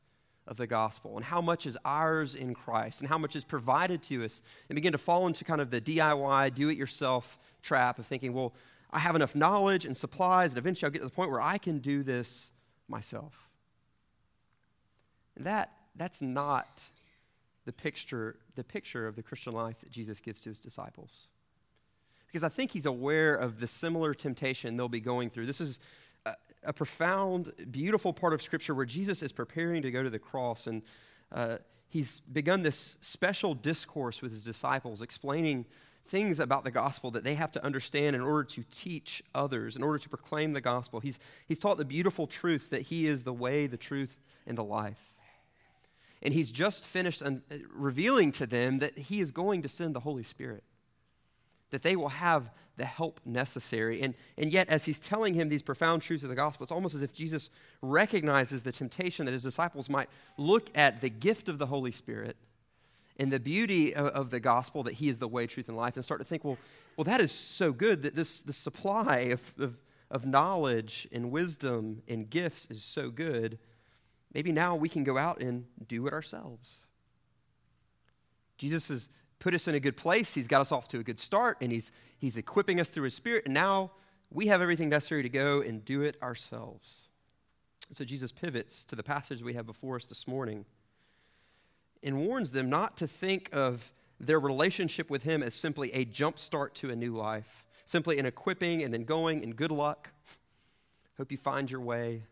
of 0.47 0.57
the 0.57 0.67
gospel 0.67 1.15
and 1.15 1.25
how 1.25 1.41
much 1.41 1.65
is 1.65 1.77
ours 1.85 2.35
in 2.35 2.53
Christ 2.53 2.99
and 2.99 3.09
how 3.09 3.17
much 3.17 3.35
is 3.35 3.43
provided 3.43 4.03
to 4.03 4.25
us 4.25 4.41
and 4.69 4.75
begin 4.75 4.91
to 4.91 4.97
fall 4.97 5.27
into 5.27 5.43
kind 5.43 5.61
of 5.61 5.69
the 5.69 5.79
DIY, 5.79 6.53
do 6.53 6.69
it 6.69 6.77
yourself 6.77 7.39
trap 7.61 7.97
of 7.99 8.05
thinking, 8.05 8.33
well, 8.33 8.53
I 8.91 8.99
have 8.99 9.15
enough 9.15 9.35
knowledge 9.35 9.85
and 9.85 9.95
supplies 9.95 10.51
and 10.51 10.57
eventually 10.57 10.87
I'll 10.87 10.91
get 10.91 10.99
to 10.99 11.05
the 11.05 11.11
point 11.11 11.31
where 11.31 11.41
I 11.41 11.57
can 11.57 11.79
do 11.79 12.03
this 12.03 12.51
myself. 12.87 13.33
And 15.35 15.45
that, 15.45 15.71
that's 15.95 16.21
not 16.21 16.83
the 17.65 17.73
picture, 17.73 18.37
the 18.55 18.63
picture 18.63 19.07
of 19.07 19.15
the 19.15 19.23
Christian 19.23 19.53
life 19.53 19.79
that 19.79 19.91
Jesus 19.91 20.19
gives 20.19 20.41
to 20.41 20.49
his 20.49 20.59
disciples. 20.59 21.29
Because 22.27 22.43
I 22.43 22.49
think 22.49 22.71
he's 22.71 22.85
aware 22.85 23.35
of 23.35 23.59
the 23.59 23.67
similar 23.67 24.13
temptation 24.13 24.75
they'll 24.75 24.89
be 24.89 24.99
going 24.99 25.29
through. 25.29 25.45
This 25.45 25.61
is 25.61 25.79
a, 26.65 26.73
profound, 26.73 27.51
beautiful 27.71 28.13
part 28.13 28.33
of 28.33 28.41
Scripture 28.41 28.73
where 28.73 28.85
Jesus 28.85 29.21
is 29.21 29.31
preparing 29.31 29.81
to 29.81 29.91
go 29.91 30.03
to 30.03 30.09
the 30.09 30.19
cross, 30.19 30.67
and 30.67 30.81
uh, 31.31 31.57
he's 31.89 32.19
begun 32.21 32.61
this 32.61 32.97
special 33.01 33.53
discourse 33.53 34.21
with 34.21 34.31
his 34.31 34.43
disciples, 34.43 35.01
explaining 35.01 35.65
things 36.07 36.39
about 36.39 36.63
the 36.63 36.71
gospel 36.71 37.11
that 37.11 37.23
they 37.23 37.35
have 37.35 37.51
to 37.53 37.63
understand 37.63 38.15
in 38.15 38.21
order 38.21 38.43
to 38.43 38.63
teach 38.71 39.23
others, 39.33 39.75
in 39.75 39.83
order 39.83 39.97
to 39.97 40.09
proclaim 40.09 40.53
the 40.53 40.61
gospel. 40.61 40.99
He's, 40.99 41.17
he's 41.47 41.59
taught 41.59 41.77
the 41.77 41.85
beautiful 41.85 42.27
truth 42.27 42.69
that 42.71 42.81
he 42.81 43.07
is 43.07 43.23
the 43.23 43.33
way, 43.33 43.67
the 43.67 43.77
truth, 43.77 44.19
and 44.45 44.57
the 44.57 44.63
life 44.63 45.13
and 46.23 46.33
he's 46.33 46.51
just 46.51 46.85
finished 46.85 47.21
un- 47.21 47.43
revealing 47.71 48.31
to 48.31 48.47
them 48.47 48.79
that 48.79 48.97
he 48.97 49.19
is 49.19 49.29
going 49.29 49.61
to 49.61 49.69
send 49.69 49.93
the 49.93 49.99
Holy 49.99 50.23
Spirit 50.23 50.63
that 51.73 51.81
they 51.81 51.95
will 51.95 52.09
have 52.09 52.51
the 52.77 52.85
help 52.85 53.19
necessary. 53.25 54.01
And, 54.01 54.13
and 54.37 54.51
yet, 54.51 54.69
as 54.69 54.85
he's 54.85 54.99
telling 54.99 55.33
him 55.33 55.49
these 55.49 55.61
profound 55.61 56.01
truths 56.01 56.23
of 56.23 56.29
the 56.29 56.35
gospel, 56.35 56.63
it's 56.63 56.71
almost 56.71 56.95
as 56.95 57.01
if 57.01 57.13
Jesus 57.13 57.49
recognizes 57.81 58.63
the 58.63 58.71
temptation 58.71 59.25
that 59.25 59.31
his 59.31 59.43
disciples 59.43 59.89
might 59.89 60.09
look 60.37 60.69
at 60.75 61.01
the 61.01 61.09
gift 61.09 61.49
of 61.49 61.57
the 61.57 61.65
Holy 61.65 61.91
Spirit 61.91 62.37
and 63.17 63.31
the 63.31 63.39
beauty 63.39 63.95
of, 63.95 64.07
of 64.07 64.29
the 64.29 64.39
gospel 64.39 64.83
that 64.83 64.93
he 64.93 65.09
is 65.09 65.19
the 65.19 65.27
way, 65.27 65.47
truth, 65.47 65.67
and 65.67 65.77
life 65.77 65.95
and 65.95 66.03
start 66.03 66.19
to 66.19 66.25
think, 66.25 66.43
well, 66.43 66.57
well 66.95 67.05
that 67.05 67.19
is 67.19 67.31
so 67.31 67.71
good 67.71 68.03
that 68.03 68.15
this, 68.15 68.41
this 68.41 68.57
supply 68.57 69.17
of, 69.31 69.53
of, 69.59 69.75
of 70.09 70.25
knowledge 70.25 71.07
and 71.11 71.31
wisdom 71.31 72.01
and 72.07 72.29
gifts 72.29 72.67
is 72.69 72.83
so 72.83 73.09
good. 73.09 73.57
Maybe 74.33 74.51
now 74.51 74.75
we 74.75 74.89
can 74.89 75.03
go 75.03 75.17
out 75.17 75.41
and 75.41 75.65
do 75.87 76.07
it 76.07 76.13
ourselves. 76.13 76.77
Jesus 78.57 78.87
has 78.87 79.09
put 79.43 79.53
us 79.53 79.67
in 79.67 79.75
a 79.75 79.79
good 79.79 79.97
place. 79.97 80.33
He's 80.33 80.47
got 80.47 80.61
us 80.61 80.71
off 80.71 80.87
to 80.87 80.99
a 80.99 81.03
good 81.03 81.19
start, 81.19 81.57
and 81.59 81.69
he's, 81.69 81.91
he's 82.17 82.37
equipping 82.37 82.79
us 82.79 82.87
through 82.87 83.03
his 83.03 83.13
spirit. 83.13 83.43
And 83.43 83.53
now 83.53 83.91
we 84.31 84.47
have 84.47 84.61
everything 84.61 84.87
necessary 84.87 85.21
to 85.21 85.29
go 85.29 85.59
and 85.59 85.83
do 85.83 86.01
it 86.01 86.15
ourselves. 86.23 87.09
So 87.91 88.05
Jesus 88.05 88.31
pivots 88.31 88.85
to 88.85 88.95
the 88.95 89.03
passage 89.03 89.41
we 89.41 89.53
have 89.53 89.65
before 89.65 89.97
us 89.97 90.05
this 90.05 90.27
morning 90.29 90.63
and 92.01 92.25
warns 92.25 92.51
them 92.51 92.69
not 92.69 92.95
to 92.97 93.07
think 93.07 93.49
of 93.51 93.91
their 94.17 94.39
relationship 94.39 95.09
with 95.09 95.23
him 95.23 95.43
as 95.43 95.53
simply 95.53 95.93
a 95.93 96.05
jump 96.05 96.39
start 96.39 96.73
to 96.75 96.89
a 96.89 96.95
new 96.95 97.13
life, 97.13 97.65
simply 97.85 98.19
an 98.19 98.25
equipping 98.25 98.81
and 98.83 98.93
then 98.93 99.03
going 99.03 99.43
and 99.43 99.57
good 99.57 99.71
luck. 99.71 100.09
Hope 101.17 101.33
you 101.33 101.37
find 101.37 101.69
your 101.69 101.81
way. 101.81 102.23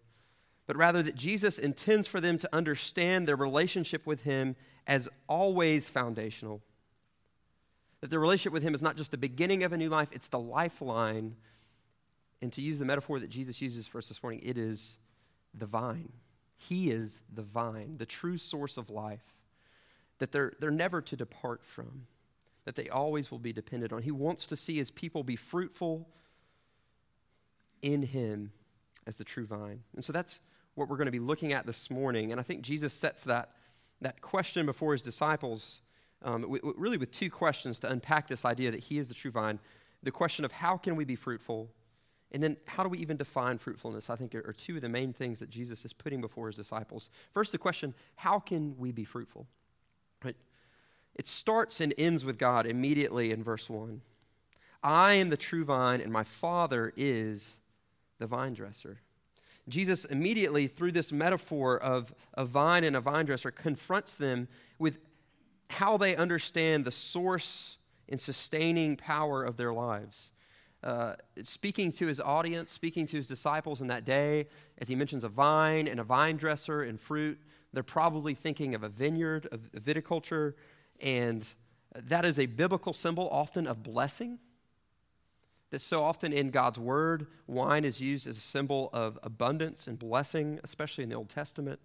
But 0.66 0.78
rather 0.78 1.04
that 1.04 1.16
Jesus 1.16 1.60
intends 1.60 2.08
for 2.08 2.22
them 2.22 2.38
to 2.38 2.50
understand 2.56 3.28
their 3.28 3.36
relationship 3.36 4.08
with 4.08 4.24
him 4.24 4.56
as 4.88 5.10
always 5.28 5.90
foundational 5.90 6.62
that 8.02 8.10
the 8.10 8.20
relationship 8.20 8.54
with 8.54 8.64
Him 8.64 8.74
is 8.74 8.82
not 8.82 8.98
just 8.98 9.12
the 9.12 9.18
beginning 9.18 9.64
of 9.64 9.74
a 9.74 9.78
new 9.78 9.90
life, 9.90 10.10
it's 10.12 10.28
the 10.28 10.40
lifeline. 10.40 11.36
And 12.42 12.52
to 12.54 12.62
use 12.62 12.80
the 12.80 12.86
metaphor 12.86 13.20
that 13.20 13.30
Jesus 13.30 13.62
uses 13.62 13.88
for 13.88 14.00
us 14.00 14.08
this 14.08 14.22
morning, 14.24 14.42
it 14.44 14.58
is 14.58 14.98
the 15.54 15.68
vine. 15.68 16.12
He 16.58 16.92
is 16.92 17.22
the 17.34 17.44
vine, 17.44 17.96
the 17.98 18.06
true 18.06 18.38
source 18.38 18.78
of 18.78 18.90
life 18.90 19.24
that 20.22 20.32
they're, 20.32 20.54
they're 20.60 20.70
never 20.70 21.02
to 21.02 21.16
depart 21.16 21.62
from, 21.64 22.06
that 22.66 22.76
they 22.76 22.88
always 22.90 23.32
will 23.32 23.40
be 23.40 23.52
dependent 23.52 23.92
on. 23.92 24.04
He 24.04 24.12
wants 24.12 24.46
to 24.48 24.56
see 24.56 24.78
his 24.78 24.92
people 24.92 25.24
be 25.24 25.36
fruitful 25.36 26.08
in 27.82 28.04
him 28.04 28.52
as 29.08 29.16
the 29.16 29.24
true 29.24 29.48
vine. 29.48 29.82
And 29.96 30.06
so 30.06 30.14
that's 30.14 30.40
what 30.76 30.88
we're 30.88 30.98
going 30.98 31.08
to 31.08 31.12
be 31.12 31.20
looking 31.20 31.54
at 31.54 31.66
this 31.66 31.90
morning. 31.90 32.32
And 32.32 32.40
I 32.40 32.44
think 32.44 32.62
Jesus 32.62 32.94
sets 32.94 33.24
that, 33.24 33.56
that 34.02 34.22
question 34.22 34.68
before 34.68 34.92
his 34.92 35.02
disciples 35.02 35.82
um, 36.24 36.42
w- 36.42 36.62
w- 36.62 36.76
really 36.78 36.98
with 36.98 37.12
two 37.12 37.30
questions 37.30 37.80
to 37.80 37.92
unpack 37.92 38.28
this 38.28 38.46
idea 38.46 38.72
that 38.72 38.80
He 38.80 38.98
is 38.98 39.08
the 39.08 39.14
true 39.14 39.32
vine. 39.32 39.60
The 40.04 40.12
question 40.12 40.46
of 40.46 40.52
how 40.52 40.78
can 40.78 40.96
we 40.96 41.06
be 41.06 41.16
fruitful, 41.16 41.70
and 42.32 42.42
then 42.42 42.58
how 42.66 42.84
do 42.84 42.90
we 42.90 42.98
even 43.00 43.18
define 43.18 43.58
fruitfulness, 43.58 44.10
I 44.10 44.16
think, 44.16 44.34
are, 44.36 44.54
two 44.54 44.76
of 44.76 44.82
the 44.82 44.90
main 44.90 45.14
things 45.14 45.40
that 45.40 45.50
Jesus 45.50 45.86
is 45.86 45.94
putting 45.94 46.22
before 46.22 46.48
His 46.48 46.56
disciples. 46.56 47.10
First, 47.34 47.52
the 47.52 47.58
question 47.58 47.94
how 48.16 48.40
can 48.40 48.78
we 48.78 48.92
be 48.92 49.04
fruitful? 49.04 49.48
Right? 50.24 50.36
It 51.16 51.28
starts 51.28 51.82
and 51.82 51.94
ends 51.98 52.24
with 52.24 52.38
God 52.38 52.66
immediately 52.66 53.32
in 53.32 53.44
verse 53.44 53.70
1. 53.70 54.02
I 54.84 55.14
am 55.14 55.30
the 55.30 55.38
true 55.38 55.64
vine, 55.64 56.02
and 56.02 56.12
my 56.12 56.24
Father 56.24 56.92
is 56.96 57.58
the 58.20 58.28
vine 58.28 58.54
dresser. 58.54 59.02
Jesus 59.68 60.06
immediately, 60.06 60.68
through 60.68 60.92
this 60.92 61.12
metaphor 61.12 61.78
of 61.78 62.14
a 62.34 62.46
vine 62.46 62.84
and 62.84 62.96
a 62.96 63.02
vine 63.02 63.26
dresser, 63.26 63.52
confronts 63.52 64.16
them 64.16 64.48
with 64.80 64.98
how 65.72 65.98
they 65.98 66.16
understand 66.16 66.86
the 66.86 66.92
source 66.92 67.78
and 68.10 68.20
sustaining 68.20 68.98
power 68.98 69.44
of 69.44 69.58
their 69.58 69.74
lives. 69.74 70.32
Uh, 70.84 71.14
speaking 71.44 71.92
to 71.92 72.08
his 72.08 72.20
audience, 72.20 72.72
speaking 72.72 73.06
to 73.06 73.18
his 73.18 73.28
disciples 73.28 73.82
in 73.82 73.88
that 73.88 74.04
day, 74.04 74.48
as 74.80 74.88
he 74.88 74.96
mentions 74.96 75.24
a 75.24 75.30
vine 75.30 75.88
and 75.88 76.00
a 76.00 76.04
vine 76.04 76.38
dresser 76.38 76.82
and 76.84 77.00
fruit, 77.00 77.40
they're 77.72 77.84
probably 77.84 78.34
thinking 78.34 78.76
of 78.76 78.84
a 78.84 78.90
vineyard, 78.90 79.48
of 79.52 79.62
viticulture, 79.74 80.54
and 81.00 81.46
that 81.96 82.26
is 82.26 82.40
a 82.40 82.48
biblical 82.48 82.94
symbol 82.94 83.30
often 83.30 83.68
of 83.68 83.84
blessing. 83.84 84.40
That 85.70 85.80
so 85.80 86.04
often 86.04 86.34
in 86.34 86.50
God's 86.50 86.80
word, 86.80 87.28
wine 87.48 87.86
is 87.86 88.02
used 88.02 88.28
as 88.28 88.38
a 88.38 88.42
symbol 88.42 88.90
of 88.92 89.18
abundance 89.24 89.88
and 89.88 89.98
blessing, 89.98 90.60
especially 90.64 91.04
in 91.04 91.10
the 91.10 91.16
Old 91.16 91.30
Testament. 91.30 91.80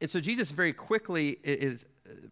And 0.00 0.10
so 0.10 0.18
Jesus 0.18 0.50
very 0.50 0.72
quickly 0.72 1.38
is 1.44 1.86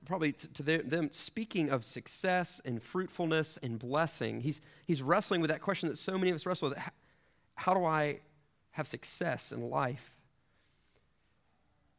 probably 0.04 0.32
to 0.32 0.62
them 0.62 1.10
speaking 1.12 1.70
of 1.70 1.84
success 1.84 2.60
and 2.64 2.82
fruitfulness 2.82 3.58
and 3.62 3.78
blessing. 3.78 4.40
He's, 4.40 4.60
he's 4.86 5.02
wrestling 5.02 5.40
with 5.40 5.50
that 5.50 5.60
question 5.60 5.88
that 5.88 5.98
so 5.98 6.18
many 6.18 6.30
of 6.30 6.36
us 6.36 6.46
wrestle 6.46 6.70
with. 6.70 6.78
How, 7.54 7.74
do 7.74 7.84
I 7.84 8.20
have 8.72 8.88
success 8.88 9.52
in 9.52 9.70
life? 9.70 10.16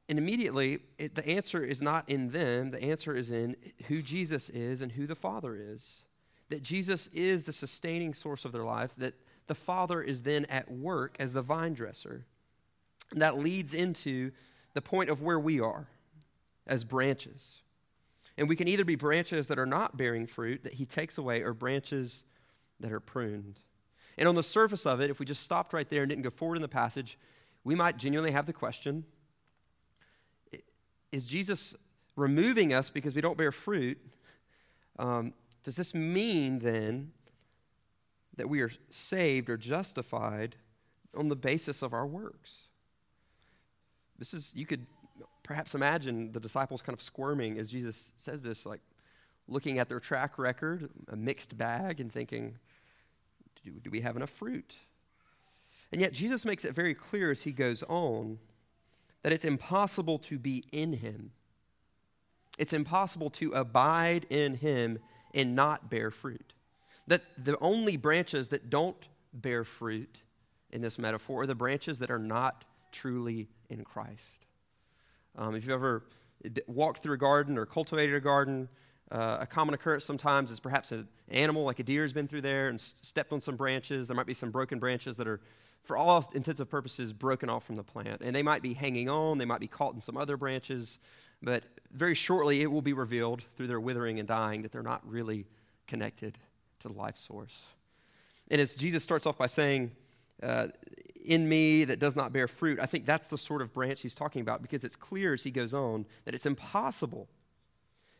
And 0.09 0.19
immediately, 0.19 0.79
it, 0.97 1.15
the 1.15 1.25
answer 1.25 1.63
is 1.63 1.81
not 1.81 2.09
in 2.09 2.31
them. 2.31 2.71
The 2.71 2.83
answer 2.83 3.15
is 3.15 3.31
in 3.31 3.55
who 3.87 4.01
Jesus 4.01 4.49
is 4.49 4.81
and 4.81 4.91
who 4.91 5.07
the 5.07 5.15
Father 5.15 5.55
is. 5.55 6.01
That 6.49 6.63
Jesus 6.63 7.07
is 7.13 7.45
the 7.45 7.53
sustaining 7.53 8.13
source 8.13 8.43
of 8.43 8.51
their 8.51 8.65
life, 8.65 8.91
that 8.97 9.13
the 9.47 9.55
Father 9.55 10.01
is 10.01 10.23
then 10.23 10.45
at 10.45 10.69
work 10.69 11.15
as 11.19 11.31
the 11.31 11.41
vine 11.41 11.73
dresser. 11.73 12.25
And 13.11 13.21
that 13.21 13.37
leads 13.37 13.73
into 13.73 14.31
the 14.73 14.81
point 14.81 15.09
of 15.09 15.21
where 15.21 15.39
we 15.39 15.61
are 15.61 15.87
as 16.67 16.83
branches. 16.83 17.61
And 18.37 18.47
we 18.47 18.55
can 18.55 18.67
either 18.67 18.85
be 18.85 18.95
branches 18.95 19.47
that 19.47 19.59
are 19.59 19.65
not 19.65 19.97
bearing 19.97 20.25
fruit 20.25 20.63
that 20.63 20.73
he 20.73 20.85
takes 20.85 21.17
away, 21.17 21.41
or 21.41 21.53
branches 21.53 22.23
that 22.79 22.91
are 22.91 22.99
pruned. 22.99 23.59
And 24.17 24.27
on 24.27 24.35
the 24.35 24.43
surface 24.43 24.85
of 24.85 25.01
it, 25.01 25.09
if 25.09 25.19
we 25.19 25.25
just 25.25 25.43
stopped 25.43 25.73
right 25.73 25.89
there 25.89 26.01
and 26.01 26.09
didn't 26.09 26.23
go 26.23 26.29
forward 26.29 26.55
in 26.55 26.61
the 26.61 26.67
passage, 26.67 27.17
we 27.63 27.75
might 27.75 27.97
genuinely 27.97 28.31
have 28.31 28.45
the 28.45 28.53
question 28.53 29.05
Is 31.11 31.25
Jesus 31.25 31.75
removing 32.15 32.73
us 32.73 32.89
because 32.89 33.15
we 33.15 33.21
don't 33.21 33.37
bear 33.37 33.51
fruit? 33.51 33.97
Um, 34.99 35.33
does 35.63 35.75
this 35.75 35.93
mean 35.93 36.59
then 36.59 37.11
that 38.37 38.49
we 38.49 38.61
are 38.61 38.71
saved 38.89 39.49
or 39.49 39.57
justified 39.57 40.55
on 41.15 41.29
the 41.29 41.35
basis 41.35 41.81
of 41.81 41.93
our 41.93 42.05
works? 42.05 42.53
This 44.17 44.33
is, 44.33 44.53
you 44.55 44.65
could 44.65 44.85
perhaps 45.43 45.75
imagine 45.75 46.31
the 46.31 46.39
disciples 46.39 46.81
kind 46.81 46.93
of 46.93 47.01
squirming 47.01 47.57
as 47.57 47.71
Jesus 47.71 48.13
says 48.15 48.41
this, 48.41 48.65
like 48.65 48.81
looking 49.47 49.79
at 49.79 49.89
their 49.89 49.99
track 49.99 50.37
record, 50.37 50.89
a 51.09 51.15
mixed 51.15 51.57
bag, 51.57 51.99
and 51.99 52.11
thinking, 52.11 52.57
do, 53.63 53.71
do 53.71 53.89
we 53.89 54.01
have 54.01 54.15
enough 54.15 54.29
fruit? 54.29 54.77
And 55.91 55.99
yet, 55.99 56.13
Jesus 56.13 56.45
makes 56.45 56.63
it 56.63 56.73
very 56.73 56.93
clear 56.93 57.31
as 57.31 57.41
he 57.41 57.51
goes 57.51 57.83
on 57.83 58.39
that 59.23 59.33
it's 59.33 59.45
impossible 59.45 60.19
to 60.19 60.39
be 60.39 60.63
in 60.71 60.93
him. 60.93 61.31
It's 62.57 62.73
impossible 62.73 63.29
to 63.31 63.51
abide 63.53 64.25
in 64.29 64.55
him 64.55 64.99
and 65.33 65.55
not 65.55 65.89
bear 65.89 66.11
fruit. 66.11 66.53
That 67.07 67.23
the 67.37 67.57
only 67.59 67.97
branches 67.97 68.49
that 68.49 68.69
don't 68.69 68.97
bear 69.33 69.63
fruit 69.63 70.21
in 70.71 70.81
this 70.81 70.97
metaphor 70.97 71.43
are 71.43 71.47
the 71.47 71.55
branches 71.55 71.99
that 71.99 72.11
are 72.11 72.19
not 72.19 72.63
truly 72.91 73.49
in 73.69 73.83
Christ. 73.83 74.40
Um, 75.37 75.55
if 75.55 75.63
you've 75.63 75.73
ever 75.73 76.03
walked 76.67 77.03
through 77.03 77.13
a 77.13 77.17
garden 77.17 77.57
or 77.57 77.65
cultivated 77.65 78.15
a 78.15 78.19
garden, 78.19 78.67
uh, 79.11 79.37
a 79.41 79.45
common 79.45 79.73
occurrence 79.73 80.05
sometimes 80.05 80.51
is 80.51 80.59
perhaps 80.59 80.91
an 80.91 81.07
animal 81.29 81.63
like 81.63 81.79
a 81.79 81.83
deer 81.83 82.01
has 82.01 82.13
been 82.13 82.27
through 82.27 82.41
there 82.41 82.69
and 82.69 82.79
s- 82.79 82.95
stepped 83.01 83.33
on 83.33 83.41
some 83.41 83.55
branches. 83.55 84.07
There 84.07 84.15
might 84.15 84.25
be 84.25 84.33
some 84.33 84.51
broken 84.51 84.79
branches 84.79 85.17
that 85.17 85.27
are, 85.27 85.41
for 85.83 85.97
all 85.97 86.29
intents 86.33 86.59
and 86.59 86.69
purposes, 86.69 87.11
broken 87.11 87.49
off 87.49 87.65
from 87.65 87.75
the 87.75 87.83
plant. 87.83 88.21
And 88.21 88.35
they 88.35 88.43
might 88.43 88.61
be 88.61 88.73
hanging 88.73 89.09
on, 89.09 89.37
they 89.37 89.45
might 89.45 89.59
be 89.59 89.67
caught 89.67 89.93
in 89.93 90.01
some 90.01 90.15
other 90.15 90.37
branches, 90.37 90.97
but 91.41 91.63
very 91.91 92.15
shortly 92.15 92.61
it 92.61 92.71
will 92.71 92.81
be 92.81 92.93
revealed 92.93 93.43
through 93.57 93.67
their 93.67 93.79
withering 93.79 94.19
and 94.19 94.27
dying 94.27 94.61
that 94.61 94.71
they're 94.71 94.83
not 94.83 95.01
really 95.05 95.45
connected 95.87 96.37
to 96.79 96.87
the 96.87 96.93
life 96.93 97.17
source. 97.17 97.65
And 98.49 98.61
as 98.61 98.75
Jesus 98.75 99.03
starts 99.03 99.25
off 99.25 99.37
by 99.37 99.47
saying, 99.47 99.91
uh, 100.41 100.67
in 101.25 101.47
me 101.47 101.83
that 101.85 101.99
does 101.99 102.15
not 102.15 102.33
bear 102.33 102.47
fruit. 102.47 102.79
I 102.79 102.85
think 102.85 103.05
that's 103.05 103.27
the 103.27 103.37
sort 103.37 103.61
of 103.61 103.73
branch 103.73 104.01
he's 104.01 104.15
talking 104.15 104.41
about 104.41 104.61
because 104.61 104.83
it's 104.83 104.95
clear 104.95 105.33
as 105.33 105.43
he 105.43 105.51
goes 105.51 105.73
on 105.73 106.05
that 106.25 106.33
it's 106.33 106.45
impossible 106.45 107.27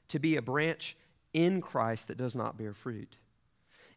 to 0.09 0.19
be 0.19 0.35
a 0.35 0.41
branch 0.41 0.95
in 1.33 1.61
Christ 1.61 2.07
that 2.07 2.17
does 2.17 2.35
not 2.35 2.57
bear 2.57 2.73
fruit. 2.73 3.17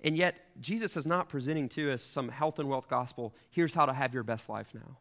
And 0.03 0.17
yet, 0.17 0.37
Jesus 0.61 0.97
is 0.97 1.07
not 1.07 1.29
presenting 1.29 1.69
to 1.71 1.93
us 1.93 2.03
some 2.03 2.29
health 2.29 2.59
and 2.59 2.69
wealth 2.69 2.89
gospel. 2.89 3.35
Here's 3.51 3.75
how 3.75 3.87
to 3.87 3.93
have 3.93 4.13
your 4.13 4.23
best 4.23 4.49
life 4.49 4.69
now. 4.75 4.99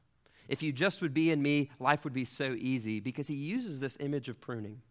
If 0.48 0.64
you 0.64 0.72
just 0.72 1.02
would 1.02 1.14
be 1.14 1.32
in 1.32 1.42
me, 1.42 1.70
life 1.80 2.04
would 2.04 2.14
be 2.14 2.26
so 2.26 2.56
easy 2.58 3.00
because 3.00 3.28
he 3.28 3.36
uses 3.36 3.80
this 3.80 3.98
image 4.00 4.30
of 4.30 4.40
pruning. 4.40 4.82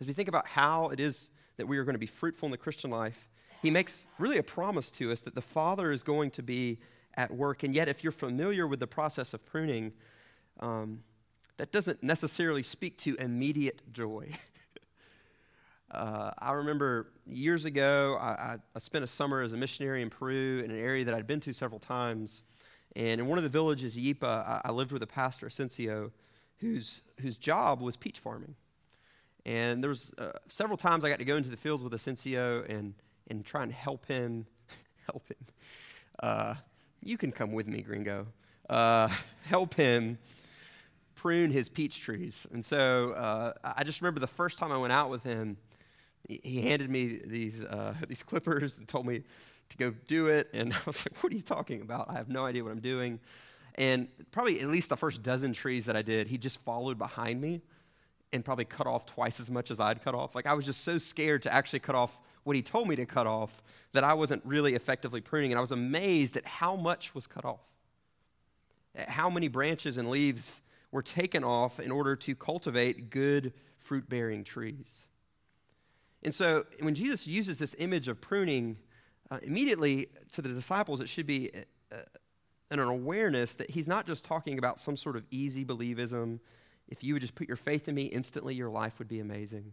As 0.00 0.06
we 0.06 0.12
think 0.12 0.28
about 0.28 0.46
how 0.46 0.90
it 0.90 1.00
is 1.00 1.28
that 1.56 1.66
we 1.66 1.78
are 1.78 1.84
going 1.84 1.94
to 1.94 1.98
be 1.98 2.06
fruitful 2.06 2.46
in 2.46 2.50
the 2.50 2.58
Christian 2.58 2.90
life, 2.90 3.28
he 3.62 3.70
makes 3.70 4.06
really 4.18 4.38
a 4.38 4.42
promise 4.42 4.90
to 4.92 5.10
us 5.10 5.20
that 5.22 5.34
the 5.34 5.40
Father 5.40 5.90
is 5.90 6.02
going 6.02 6.30
to 6.32 6.42
be 6.42 6.78
at 7.16 7.34
work. 7.34 7.62
And 7.62 7.74
yet, 7.74 7.88
if 7.88 8.02
you're 8.02 8.12
familiar 8.12 8.66
with 8.66 8.80
the 8.80 8.86
process 8.86 9.34
of 9.34 9.44
pruning, 9.46 9.92
um, 10.60 11.02
that 11.56 11.72
doesn't 11.72 12.02
necessarily 12.02 12.62
speak 12.62 12.98
to 12.98 13.14
immediate 13.16 13.82
joy. 13.92 14.30
Uh, 15.88 16.32
I 16.38 16.52
remember 16.52 17.12
years 17.26 17.64
ago, 17.64 18.18
I, 18.20 18.58
I, 18.74 18.78
spent 18.80 19.04
a 19.04 19.06
summer 19.06 19.40
as 19.40 19.52
a 19.52 19.56
missionary 19.56 20.02
in 20.02 20.10
Peru 20.10 20.60
in 20.64 20.72
an 20.72 20.78
area 20.78 21.04
that 21.04 21.14
I'd 21.14 21.28
been 21.28 21.40
to 21.42 21.52
several 21.52 21.78
times. 21.78 22.42
And 22.96 23.20
in 23.20 23.26
one 23.28 23.38
of 23.38 23.44
the 23.44 23.50
villages, 23.50 23.96
Yipa, 23.96 24.24
I, 24.24 24.62
I 24.64 24.72
lived 24.72 24.90
with 24.90 25.04
a 25.04 25.06
pastor, 25.06 25.46
Asensio, 25.46 26.10
whose, 26.56 27.02
whose 27.20 27.38
job 27.38 27.80
was 27.80 27.96
peach 27.96 28.18
farming. 28.18 28.56
And 29.44 29.80
there 29.80 29.88
was 29.88 30.12
uh, 30.18 30.32
several 30.48 30.76
times 30.76 31.04
I 31.04 31.08
got 31.08 31.20
to 31.20 31.24
go 31.24 31.36
into 31.36 31.50
the 31.50 31.56
fields 31.56 31.84
with 31.84 31.94
Asensio 31.94 32.64
and, 32.68 32.92
and 33.30 33.44
try 33.44 33.62
and 33.62 33.72
help 33.72 34.06
him. 34.06 34.46
help 35.06 35.28
him. 35.28 35.46
Uh, 36.18 36.54
you 37.06 37.16
can 37.16 37.32
come 37.32 37.52
with 37.52 37.66
me, 37.66 37.82
gringo. 37.82 38.26
Uh, 38.68 39.08
help 39.44 39.74
him 39.74 40.18
prune 41.14 41.50
his 41.50 41.68
peach 41.68 42.00
trees. 42.00 42.46
And 42.52 42.64
so 42.64 43.12
uh, 43.12 43.52
I 43.64 43.84
just 43.84 44.00
remember 44.00 44.20
the 44.20 44.26
first 44.26 44.58
time 44.58 44.72
I 44.72 44.78
went 44.78 44.92
out 44.92 45.08
with 45.10 45.22
him, 45.22 45.56
he 46.28 46.62
handed 46.62 46.90
me 46.90 47.20
these, 47.24 47.62
uh, 47.62 47.94
these 48.08 48.22
clippers 48.22 48.78
and 48.78 48.88
told 48.88 49.06
me 49.06 49.22
to 49.70 49.76
go 49.76 49.94
do 50.06 50.26
it. 50.26 50.48
And 50.52 50.72
I 50.74 50.78
was 50.84 51.04
like, 51.06 51.22
what 51.22 51.32
are 51.32 51.36
you 51.36 51.42
talking 51.42 51.80
about? 51.80 52.10
I 52.10 52.14
have 52.14 52.28
no 52.28 52.44
idea 52.44 52.64
what 52.64 52.72
I'm 52.72 52.80
doing. 52.80 53.20
And 53.76 54.08
probably 54.32 54.60
at 54.60 54.68
least 54.68 54.88
the 54.88 54.96
first 54.96 55.22
dozen 55.22 55.52
trees 55.52 55.86
that 55.86 55.96
I 55.96 56.02
did, 56.02 56.28
he 56.28 56.38
just 56.38 56.60
followed 56.60 56.98
behind 56.98 57.40
me 57.40 57.62
and 58.32 58.44
probably 58.44 58.64
cut 58.64 58.86
off 58.86 59.06
twice 59.06 59.38
as 59.38 59.50
much 59.50 59.70
as 59.70 59.78
I'd 59.78 60.02
cut 60.02 60.14
off. 60.14 60.34
Like 60.34 60.46
I 60.46 60.54
was 60.54 60.66
just 60.66 60.82
so 60.82 60.98
scared 60.98 61.42
to 61.44 61.52
actually 61.52 61.80
cut 61.80 61.94
off 61.94 62.18
what 62.46 62.54
he 62.54 62.62
told 62.62 62.86
me 62.86 62.94
to 62.94 63.04
cut 63.04 63.26
off 63.26 63.60
that 63.92 64.04
I 64.04 64.14
wasn't 64.14 64.40
really 64.44 64.74
effectively 64.74 65.20
pruning. 65.20 65.50
And 65.50 65.58
I 65.58 65.60
was 65.60 65.72
amazed 65.72 66.36
at 66.36 66.46
how 66.46 66.76
much 66.76 67.12
was 67.12 67.26
cut 67.26 67.44
off, 67.44 67.66
at 68.94 69.08
how 69.08 69.28
many 69.28 69.48
branches 69.48 69.98
and 69.98 70.08
leaves 70.08 70.60
were 70.92 71.02
taken 71.02 71.42
off 71.42 71.80
in 71.80 71.90
order 71.90 72.14
to 72.14 72.36
cultivate 72.36 73.10
good 73.10 73.52
fruit 73.78 74.08
bearing 74.08 74.44
trees. 74.44 75.08
And 76.22 76.32
so 76.32 76.66
when 76.82 76.94
Jesus 76.94 77.26
uses 77.26 77.58
this 77.58 77.74
image 77.80 78.06
of 78.06 78.20
pruning, 78.20 78.76
uh, 79.28 79.40
immediately 79.42 80.06
to 80.30 80.40
the 80.40 80.48
disciples, 80.48 81.00
it 81.00 81.08
should 81.08 81.26
be 81.26 81.50
uh, 81.90 81.96
an 82.70 82.78
awareness 82.78 83.54
that 83.54 83.68
he's 83.70 83.88
not 83.88 84.06
just 84.06 84.24
talking 84.24 84.58
about 84.58 84.78
some 84.78 84.96
sort 84.96 85.16
of 85.16 85.24
easy 85.32 85.64
believism. 85.64 86.38
If 86.86 87.02
you 87.02 87.14
would 87.14 87.22
just 87.22 87.34
put 87.34 87.48
your 87.48 87.56
faith 87.56 87.88
in 87.88 87.96
me, 87.96 88.04
instantly 88.04 88.54
your 88.54 88.70
life 88.70 89.00
would 89.00 89.08
be 89.08 89.18
amazing. 89.18 89.72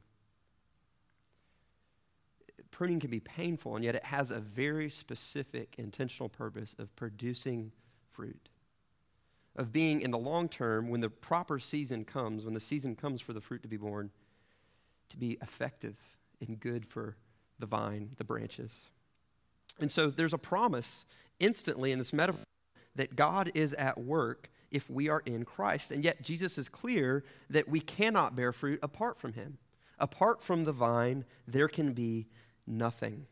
Pruning 2.74 3.00
can 3.00 3.12
be 3.12 3.20
painful, 3.20 3.76
and 3.76 3.86
yet 3.86 3.94
it 3.94 4.04
has 4.04 4.32
a 4.32 4.40
very 4.40 4.90
specific 4.90 5.76
intentional 5.78 6.28
purpose 6.28 6.74
of 6.80 6.94
producing 6.96 7.72
fruit. 8.10 8.50
Of 9.56 9.72
being 9.72 10.02
in 10.02 10.10
the 10.10 10.18
long 10.18 10.50
term, 10.50 10.90
when 10.90 11.00
the 11.00 11.12
proper 11.12 11.60
season 11.60 12.04
comes, 12.04 12.46
when 12.46 12.56
the 12.56 12.60
season 12.60 12.96
comes 12.96 13.22
for 13.22 13.32
the 13.32 13.42
fruit 13.42 13.62
to 13.62 13.68
be 13.68 13.78
born, 13.78 14.10
to 15.10 15.18
be 15.18 15.38
effective 15.44 15.96
and 16.42 16.60
good 16.60 16.84
for 16.84 17.16
the 17.60 17.68
vine, 17.68 18.10
the 18.18 18.24
branches. 18.24 18.72
And 19.80 19.92
so 19.92 20.08
there's 20.08 20.34
a 20.34 20.40
promise 20.40 21.06
instantly 21.40 21.92
in 21.92 22.00
this 22.00 22.12
metaphor 22.12 22.44
that 22.96 23.16
God 23.16 23.52
is 23.54 23.74
at 23.74 24.00
work 24.00 24.50
if 24.72 24.90
we 24.90 25.10
are 25.10 25.22
in 25.28 25.46
Christ. 25.46 25.92
And 25.92 26.04
yet 26.04 26.24
Jesus 26.24 26.58
is 26.58 26.70
clear 26.70 27.24
that 27.52 27.70
we 27.70 27.82
cannot 27.82 28.36
bear 28.36 28.52
fruit 28.52 28.80
apart 28.82 29.20
from 29.20 29.34
him. 29.34 29.60
Apart 30.00 30.42
from 30.42 30.64
the 30.64 30.72
vine, 30.72 31.24
there 31.48 31.68
can 31.68 31.94
be 31.94 32.26
nothing. 32.68 33.26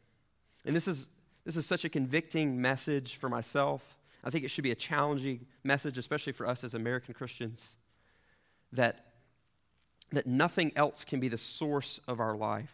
And 0.65 0.75
this 0.75 0.87
is, 0.87 1.07
this 1.45 1.57
is 1.57 1.65
such 1.65 1.85
a 1.85 1.89
convicting 1.89 2.61
message 2.61 3.15
for 3.15 3.29
myself. 3.29 3.81
I 4.23 4.29
think 4.29 4.45
it 4.45 4.49
should 4.49 4.63
be 4.63 4.71
a 4.71 4.75
challenging 4.75 5.45
message, 5.63 5.97
especially 5.97 6.33
for 6.33 6.47
us 6.47 6.63
as 6.63 6.73
American 6.73 7.13
Christians, 7.13 7.75
that, 8.73 9.05
that 10.11 10.27
nothing 10.27 10.71
else 10.75 11.03
can 11.03 11.19
be 11.19 11.27
the 11.27 11.37
source 11.37 11.99
of 12.07 12.19
our 12.19 12.35
life. 12.35 12.73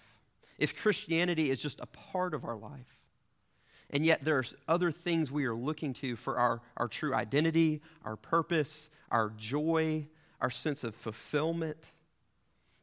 If 0.58 0.76
Christianity 0.76 1.52
is 1.52 1.60
just 1.60 1.80
a 1.80 1.86
part 1.86 2.34
of 2.34 2.44
our 2.44 2.56
life, 2.58 2.98
and 3.92 4.06
yet 4.06 4.26
there's 4.26 4.54
other 4.68 4.92
things 4.92 5.32
we 5.32 5.46
are 5.46 5.56
looking 5.56 5.94
to 5.94 6.16
for 6.16 6.38
our, 6.38 6.62
our 6.76 6.88
true 6.88 7.14
identity, 7.14 7.82
our 8.04 8.18
purpose, 8.18 8.90
our 9.12 9.32
joy, 9.38 10.06
our 10.42 10.50
sense 10.50 10.84
of 10.84 10.96
fulfillment. 10.96 11.92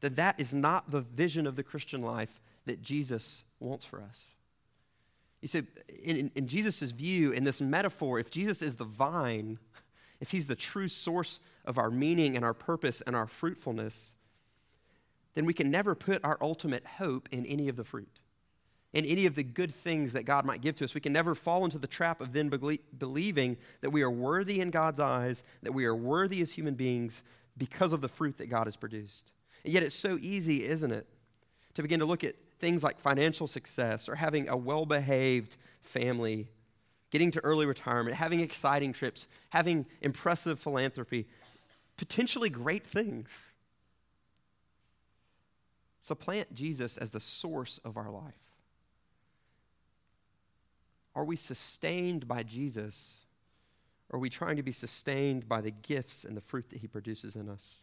That 0.00 0.16
that 0.16 0.40
is 0.40 0.52
not 0.52 0.90
the 0.90 1.00
vision 1.00 1.47
of 1.47 1.57
the 1.57 1.62
Christian 1.62 2.02
life 2.02 2.41
that 2.67 2.82
Jesus 2.82 3.45
wants 3.65 3.85
for 3.85 4.00
us. 4.00 4.21
You 5.43 5.49
see, 5.49 5.63
in, 6.03 6.31
in 6.35 6.47
Jesus' 6.47 6.91
view, 6.91 7.33
in 7.33 7.45
this 7.45 7.61
metaphor, 7.61 8.19
if 8.19 8.31
Jesus 8.31 8.63
is 8.63 8.77
the 8.77 8.85
vine, 8.85 9.59
if 10.21 10.31
he's 10.31 10.47
the 10.47 10.57
true 10.57 10.89
source 10.89 11.41
of 11.65 11.79
our 11.79 11.91
meaning 11.91 12.37
and 12.37 12.45
our 12.45 12.55
purpose 12.55 13.03
and 13.07 13.15
our 13.17 13.27
fruitfulness, 13.27 14.15
then 15.35 15.45
we 15.45 15.53
can 15.53 15.71
never 15.71 15.95
put 15.95 16.25
our 16.25 16.39
ultimate 16.41 16.87
hope 16.87 17.29
in 17.33 17.45
any 17.47 17.69
of 17.69 17.77
the 17.77 17.85
fruit 17.85 18.21
in 18.95 19.05
any 19.05 19.27
of 19.27 19.35
the 19.35 19.43
good 19.43 19.75
things 19.75 20.13
that 20.13 20.25
God 20.25 20.45
might 20.47 20.61
give 20.61 20.77
to 20.77 20.85
us. 20.85 20.95
We 20.95 21.00
can 21.00 21.13
never 21.13 21.35
fall 21.35 21.65
into 21.65 21.79
the 21.79 21.89
trap 21.89 22.21
of 22.21 22.33
then 22.33 22.49
believing 22.49 23.57
that 23.81 23.91
we 23.91 24.03
are 24.03 24.11
worthy 24.11 24.61
in 24.61 24.71
God's 24.71 25.00
eyes, 25.00 25.43
that 25.63 25.75
we 25.75 25.85
are 25.85 25.97
worthy 25.97 26.41
as 26.41 26.53
human 26.53 26.75
beings 26.75 27.25
because 27.59 27.93
of 27.93 28.00
the 28.00 28.09
fruit 28.09 28.39
that 28.39 28.47
God 28.47 28.69
has 28.69 28.77
produced. 28.77 29.33
And 29.65 29.75
yet 29.75 29.83
it's 29.83 29.97
so 29.97 30.17
easy, 30.21 30.65
isn't 30.65 30.93
it, 30.93 31.09
to 31.75 31.83
begin 31.83 31.99
to 32.00 32.07
look 32.07 32.23
at 32.23 32.37
things 32.58 32.82
like 32.82 32.99
financial 32.99 33.47
success 33.47 34.08
or 34.08 34.14
having 34.14 34.49
a 34.49 34.56
well 34.56 34.86
behaved 34.86 35.56
family, 35.82 36.49
getting 37.10 37.30
to 37.32 37.45
early 37.45 37.67
retirement, 37.67 38.17
having 38.17 38.40
exciting 38.40 38.93
trips, 38.93 39.28
having 39.50 39.86
impressive 40.00 40.58
philanthropy, 40.58 41.26
potentially 41.97 42.50
great 42.50 42.86
things. 42.86 43.30
Supplant 46.00 46.54
Jesus 46.54 46.99
as 46.99 47.10
the 47.10 47.21
source 47.21 47.80
of 47.84 47.97
our 47.97 48.10
life. 48.10 48.34
Are 51.14 51.25
we 51.25 51.36
sustained 51.36 52.26
by 52.26 52.43
Jesus? 52.43 53.14
Or 54.10 54.17
are 54.17 54.21
we 54.21 54.28
trying 54.30 54.56
to 54.56 54.62
be 54.62 54.73
sustained 54.73 55.49
by 55.49 55.60
the 55.60 55.71
gifts 55.71 56.25
and 56.25 56.36
the 56.36 56.40
fruit 56.40 56.69
that 56.71 56.80
he 56.80 56.86
produces 56.86 57.36
in 57.36 57.49
us? 57.49 57.80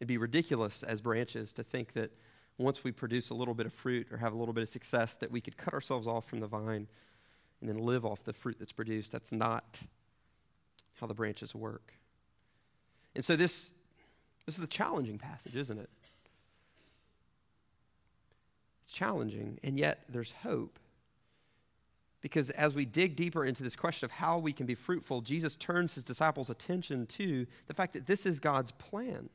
It'd 0.00 0.08
be 0.08 0.16
ridiculous 0.18 0.82
as 0.82 1.00
branches 1.02 1.52
to 1.52 1.62
think 1.62 1.92
that 1.92 2.10
once 2.56 2.82
we 2.82 2.90
produce 2.90 3.30
a 3.30 3.34
little 3.34 3.54
bit 3.54 3.66
of 3.66 3.72
fruit 3.72 4.06
or 4.10 4.16
have 4.16 4.32
a 4.32 4.36
little 4.36 4.54
bit 4.54 4.62
of 4.62 4.68
success, 4.68 5.16
that 5.16 5.30
we 5.30 5.40
could 5.40 5.56
cut 5.56 5.74
ourselves 5.74 6.06
off 6.06 6.26
from 6.26 6.40
the 6.40 6.46
vine 6.46 6.88
and 7.60 7.68
then 7.68 7.78
live 7.78 8.04
off 8.04 8.24
the 8.24 8.32
fruit 8.32 8.56
that's 8.58 8.72
produced. 8.72 9.12
That's 9.12 9.32
not 9.32 9.78
how 10.94 11.06
the 11.06 11.14
branches 11.14 11.54
work. 11.54 11.92
And 13.14 13.24
so 13.24 13.36
this, 13.36 13.72
this 14.46 14.56
is 14.56 14.64
a 14.64 14.68
challenging 14.68 15.18
passage, 15.18 15.56
isn't 15.56 15.78
it? 15.78 15.90
It's 18.84 18.92
challenging, 18.92 19.58
and 19.62 19.78
yet 19.78 20.04
there's 20.08 20.32
hope. 20.42 20.78
Because 22.22 22.50
as 22.50 22.74
we 22.74 22.84
dig 22.84 23.16
deeper 23.16 23.44
into 23.44 23.62
this 23.62 23.76
question 23.76 24.04
of 24.04 24.10
how 24.10 24.38
we 24.38 24.52
can 24.52 24.66
be 24.66 24.74
fruitful, 24.74 25.22
Jesus 25.22 25.56
turns 25.56 25.94
his 25.94 26.04
disciples' 26.04 26.50
attention 26.50 27.06
to 27.06 27.46
the 27.66 27.74
fact 27.74 27.94
that 27.94 28.06
this 28.06 28.26
is 28.26 28.38
God's 28.38 28.72
plan. 28.72 29.28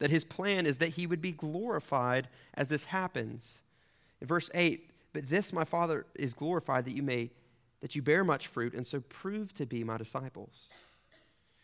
That 0.00 0.10
his 0.10 0.24
plan 0.24 0.66
is 0.66 0.78
that 0.78 0.90
he 0.90 1.06
would 1.06 1.22
be 1.22 1.32
glorified 1.32 2.28
as 2.54 2.68
this 2.68 2.84
happens. 2.84 3.62
In 4.20 4.26
verse 4.26 4.50
8, 4.52 4.90
but 5.12 5.28
this 5.28 5.52
my 5.52 5.64
Father 5.64 6.06
is 6.14 6.34
glorified 6.34 6.84
that 6.86 6.94
you 6.94 7.02
may 7.02 7.30
that 7.80 7.94
you 7.94 8.02
bear 8.02 8.24
much 8.24 8.48
fruit 8.48 8.74
and 8.74 8.86
so 8.86 9.00
prove 9.00 9.54
to 9.54 9.64
be 9.64 9.82
my 9.84 9.96
disciples. 9.96 10.68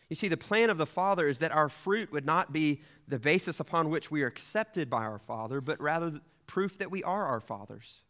You 0.09 0.15
see, 0.15 0.27
the 0.27 0.37
plan 0.37 0.69
of 0.69 0.77
the 0.77 0.85
Father 0.85 1.27
is 1.27 1.39
that 1.39 1.51
our 1.51 1.69
fruit 1.69 2.11
would 2.11 2.25
not 2.25 2.53
be 2.53 2.81
the 3.07 3.19
basis 3.19 3.59
upon 3.59 3.89
which 3.89 4.09
we 4.09 4.23
are 4.23 4.27
accepted 4.27 4.89
by 4.89 5.03
our 5.03 5.19
Father, 5.19 5.61
but 5.61 5.79
rather 5.79 6.19
proof 6.47 6.77
that 6.79 6.89
we 6.89 7.03
are 7.03 7.25
our 7.25 7.39
fathers. 7.39 8.01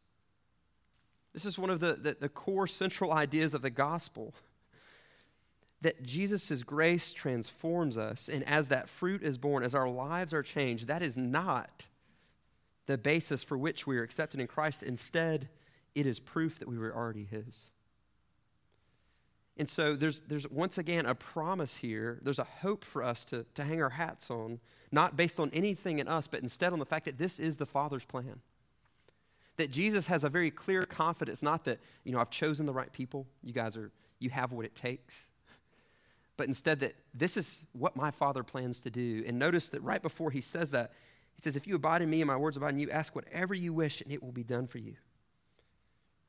This 1.33 1.45
is 1.45 1.59
one 1.59 1.69
of 1.69 1.79
the, 1.79 1.93
the, 1.95 2.17
the 2.19 2.29
core 2.29 2.67
central 2.67 3.11
ideas 3.11 3.53
of 3.53 3.61
the 3.61 3.69
gospel 3.69 4.33
that 5.81 6.01
Jesus' 6.03 6.63
grace 6.63 7.13
transforms 7.13 7.97
us, 7.97 8.29
and 8.29 8.43
as 8.45 8.69
that 8.69 8.89
fruit 8.89 9.21
is 9.21 9.37
born, 9.37 9.63
as 9.63 9.75
our 9.75 9.89
lives 9.89 10.33
are 10.33 10.43
changed, 10.43 10.87
that 10.87 11.03
is 11.03 11.17
not 11.17 11.85
the 12.87 12.97
basis 12.97 13.43
for 13.43 13.57
which 13.57 13.85
we 13.85 13.97
are 13.97 14.03
accepted 14.03 14.39
in 14.39 14.47
Christ. 14.47 14.81
Instead, 14.81 15.49
it 15.93 16.07
is 16.07 16.19
proof 16.19 16.59
that 16.59 16.67
we 16.67 16.77
were 16.77 16.95
already 16.95 17.25
His. 17.25 17.69
And 19.57 19.67
so 19.67 19.95
there's, 19.95 20.21
there's 20.21 20.47
once 20.49 20.77
again 20.77 21.05
a 21.05 21.15
promise 21.15 21.75
here. 21.75 22.19
There's 22.21 22.39
a 22.39 22.43
hope 22.43 22.85
for 22.85 23.03
us 23.03 23.25
to, 23.25 23.45
to 23.55 23.63
hang 23.63 23.81
our 23.81 23.89
hats 23.89 24.29
on, 24.29 24.59
not 24.91 25.17
based 25.17 25.39
on 25.39 25.49
anything 25.51 25.99
in 25.99 26.07
us, 26.07 26.27
but 26.27 26.41
instead 26.41 26.73
on 26.73 26.79
the 26.79 26.85
fact 26.85 27.05
that 27.05 27.17
this 27.17 27.39
is 27.39 27.57
the 27.57 27.65
Father's 27.65 28.05
plan. 28.05 28.39
That 29.57 29.71
Jesus 29.71 30.05
has 30.07 30.23
a 30.23 30.29
very 30.29 30.51
clear 30.51 30.85
confidence, 30.85 31.41
not 31.41 31.65
that, 31.65 31.79
you 32.03 32.11
know, 32.11 32.19
I've 32.19 32.29
chosen 32.29 32.67
the 32.67 32.73
right 32.73 32.91
people, 32.91 33.25
you 33.43 33.53
guys 33.53 33.75
are, 33.75 33.91
you 34.19 34.29
have 34.29 34.51
what 34.51 34.65
it 34.65 34.75
takes, 34.75 35.15
but 36.37 36.47
instead 36.47 36.79
that 36.79 36.95
this 37.13 37.35
is 37.35 37.63
what 37.73 37.95
my 37.95 38.11
Father 38.11 38.43
plans 38.43 38.79
to 38.81 38.91
do. 38.91 39.23
And 39.27 39.39
notice 39.39 39.69
that 39.69 39.81
right 39.81 40.01
before 40.01 40.29
he 40.29 40.41
says 40.41 40.71
that, 40.71 40.93
he 41.35 41.41
says, 41.41 41.55
If 41.55 41.67
you 41.67 41.75
abide 41.75 42.03
in 42.03 42.09
me 42.09 42.21
and 42.21 42.27
my 42.27 42.37
words 42.37 42.57
abide 42.57 42.73
in 42.73 42.79
you, 42.79 42.91
ask 42.91 43.15
whatever 43.15 43.53
you 43.53 43.73
wish, 43.73 44.01
and 44.01 44.11
it 44.11 44.21
will 44.21 44.31
be 44.31 44.43
done 44.43 44.67
for 44.67 44.77
you. 44.77 44.95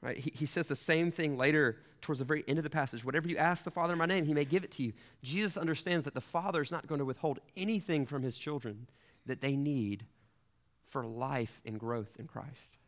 Right? 0.00 0.16
He, 0.16 0.32
he 0.34 0.46
says 0.46 0.66
the 0.66 0.76
same 0.76 1.10
thing 1.10 1.36
later 1.36 1.76
towards 2.00 2.20
the 2.20 2.24
very 2.24 2.44
end 2.48 2.58
of 2.58 2.64
the 2.64 2.70
passage. 2.70 3.04
Whatever 3.04 3.28
you 3.28 3.36
ask 3.36 3.64
the 3.64 3.70
Father 3.70 3.92
in 3.92 3.98
my 3.98 4.06
name, 4.06 4.24
he 4.24 4.34
may 4.34 4.44
give 4.44 4.64
it 4.64 4.70
to 4.72 4.82
you. 4.82 4.92
Jesus 5.22 5.56
understands 5.56 6.04
that 6.04 6.14
the 6.14 6.20
Father 6.20 6.62
is 6.62 6.70
not 6.70 6.86
going 6.86 7.00
to 7.00 7.04
withhold 7.04 7.40
anything 7.56 8.06
from 8.06 8.22
his 8.22 8.38
children 8.38 8.88
that 9.26 9.40
they 9.40 9.56
need 9.56 10.06
for 10.88 11.04
life 11.04 11.60
and 11.66 11.78
growth 11.78 12.16
in 12.18 12.26
Christ. 12.26 12.78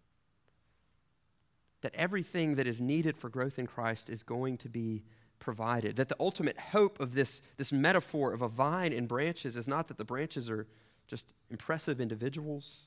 That 1.82 1.94
everything 1.94 2.54
that 2.54 2.66
is 2.66 2.80
needed 2.80 3.16
for 3.16 3.28
growth 3.28 3.58
in 3.58 3.66
Christ 3.66 4.08
is 4.08 4.22
going 4.22 4.58
to 4.58 4.68
be 4.68 5.02
provided. 5.40 5.96
That 5.96 6.08
the 6.08 6.16
ultimate 6.20 6.58
hope 6.58 7.00
of 7.00 7.14
this, 7.14 7.42
this 7.56 7.72
metaphor 7.72 8.32
of 8.32 8.42
a 8.42 8.48
vine 8.48 8.92
and 8.92 9.08
branches 9.08 9.56
is 9.56 9.66
not 9.66 9.88
that 9.88 9.98
the 9.98 10.04
branches 10.04 10.48
are 10.48 10.66
just 11.08 11.32
impressive 11.50 12.00
individuals, 12.00 12.86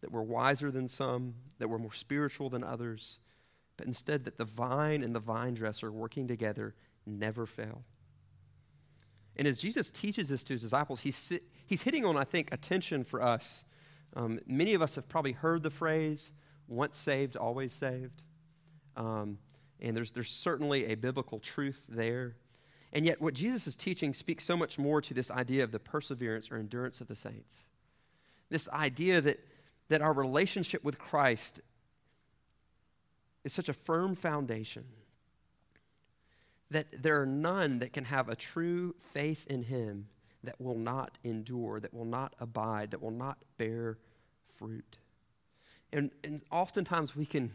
that 0.00 0.10
we're 0.10 0.22
wiser 0.22 0.70
than 0.70 0.88
some, 0.88 1.34
that 1.58 1.68
we're 1.68 1.78
more 1.78 1.92
spiritual 1.92 2.48
than 2.48 2.64
others, 2.64 3.18
but 3.76 3.86
instead 3.86 4.24
that 4.24 4.38
the 4.38 4.44
vine 4.44 5.02
and 5.02 5.14
the 5.14 5.20
vine 5.20 5.54
dresser 5.54 5.92
working 5.92 6.26
together 6.26 6.74
never 7.06 7.44
fail. 7.44 7.82
And 9.36 9.46
as 9.46 9.58
Jesus 9.58 9.90
teaches 9.90 10.28
this 10.28 10.42
to 10.44 10.54
his 10.54 10.62
disciples, 10.62 11.00
he's, 11.00 11.32
he's 11.66 11.82
hitting 11.82 12.04
on, 12.04 12.16
I 12.16 12.24
think, 12.24 12.52
attention 12.52 13.04
for 13.04 13.22
us. 13.22 13.62
Um, 14.16 14.40
many 14.46 14.74
of 14.74 14.82
us 14.82 14.94
have 14.96 15.08
probably 15.08 15.32
heard 15.32 15.62
the 15.62 15.70
phrase, 15.70 16.32
once 16.66 16.98
saved, 16.98 17.36
always 17.36 17.72
saved. 17.72 18.22
Um, 18.96 19.38
and 19.80 19.96
there's, 19.96 20.12
there's 20.12 20.30
certainly 20.30 20.86
a 20.86 20.94
biblical 20.94 21.38
truth 21.38 21.82
there. 21.88 22.36
And 22.92 23.04
yet, 23.04 23.20
what 23.20 23.34
Jesus 23.34 23.66
is 23.66 23.76
teaching 23.76 24.14
speaks 24.14 24.44
so 24.44 24.56
much 24.56 24.78
more 24.78 25.00
to 25.02 25.14
this 25.14 25.30
idea 25.30 25.62
of 25.62 25.72
the 25.72 25.78
perseverance 25.78 26.50
or 26.50 26.56
endurance 26.56 27.00
of 27.00 27.06
the 27.06 27.14
saints. 27.14 27.54
This 28.48 28.68
idea 28.70 29.20
that, 29.20 29.40
that 29.88 30.00
our 30.00 30.12
relationship 30.12 30.82
with 30.82 30.98
Christ 30.98 31.60
is 33.44 33.52
such 33.52 33.68
a 33.68 33.74
firm 33.74 34.14
foundation 34.14 34.84
that 36.70 36.86
there 37.02 37.20
are 37.20 37.26
none 37.26 37.78
that 37.78 37.92
can 37.92 38.04
have 38.04 38.28
a 38.28 38.36
true 38.36 38.94
faith 39.12 39.46
in 39.48 39.62
Him 39.62 40.08
that 40.44 40.60
will 40.60 40.78
not 40.78 41.18
endure, 41.24 41.80
that 41.80 41.94
will 41.94 42.04
not 42.04 42.34
abide, 42.40 42.90
that 42.90 43.02
will 43.02 43.10
not 43.10 43.38
bear 43.56 43.98
fruit. 44.56 44.98
And, 45.92 46.10
and 46.22 46.42
oftentimes 46.50 47.16
we 47.16 47.26
can 47.26 47.50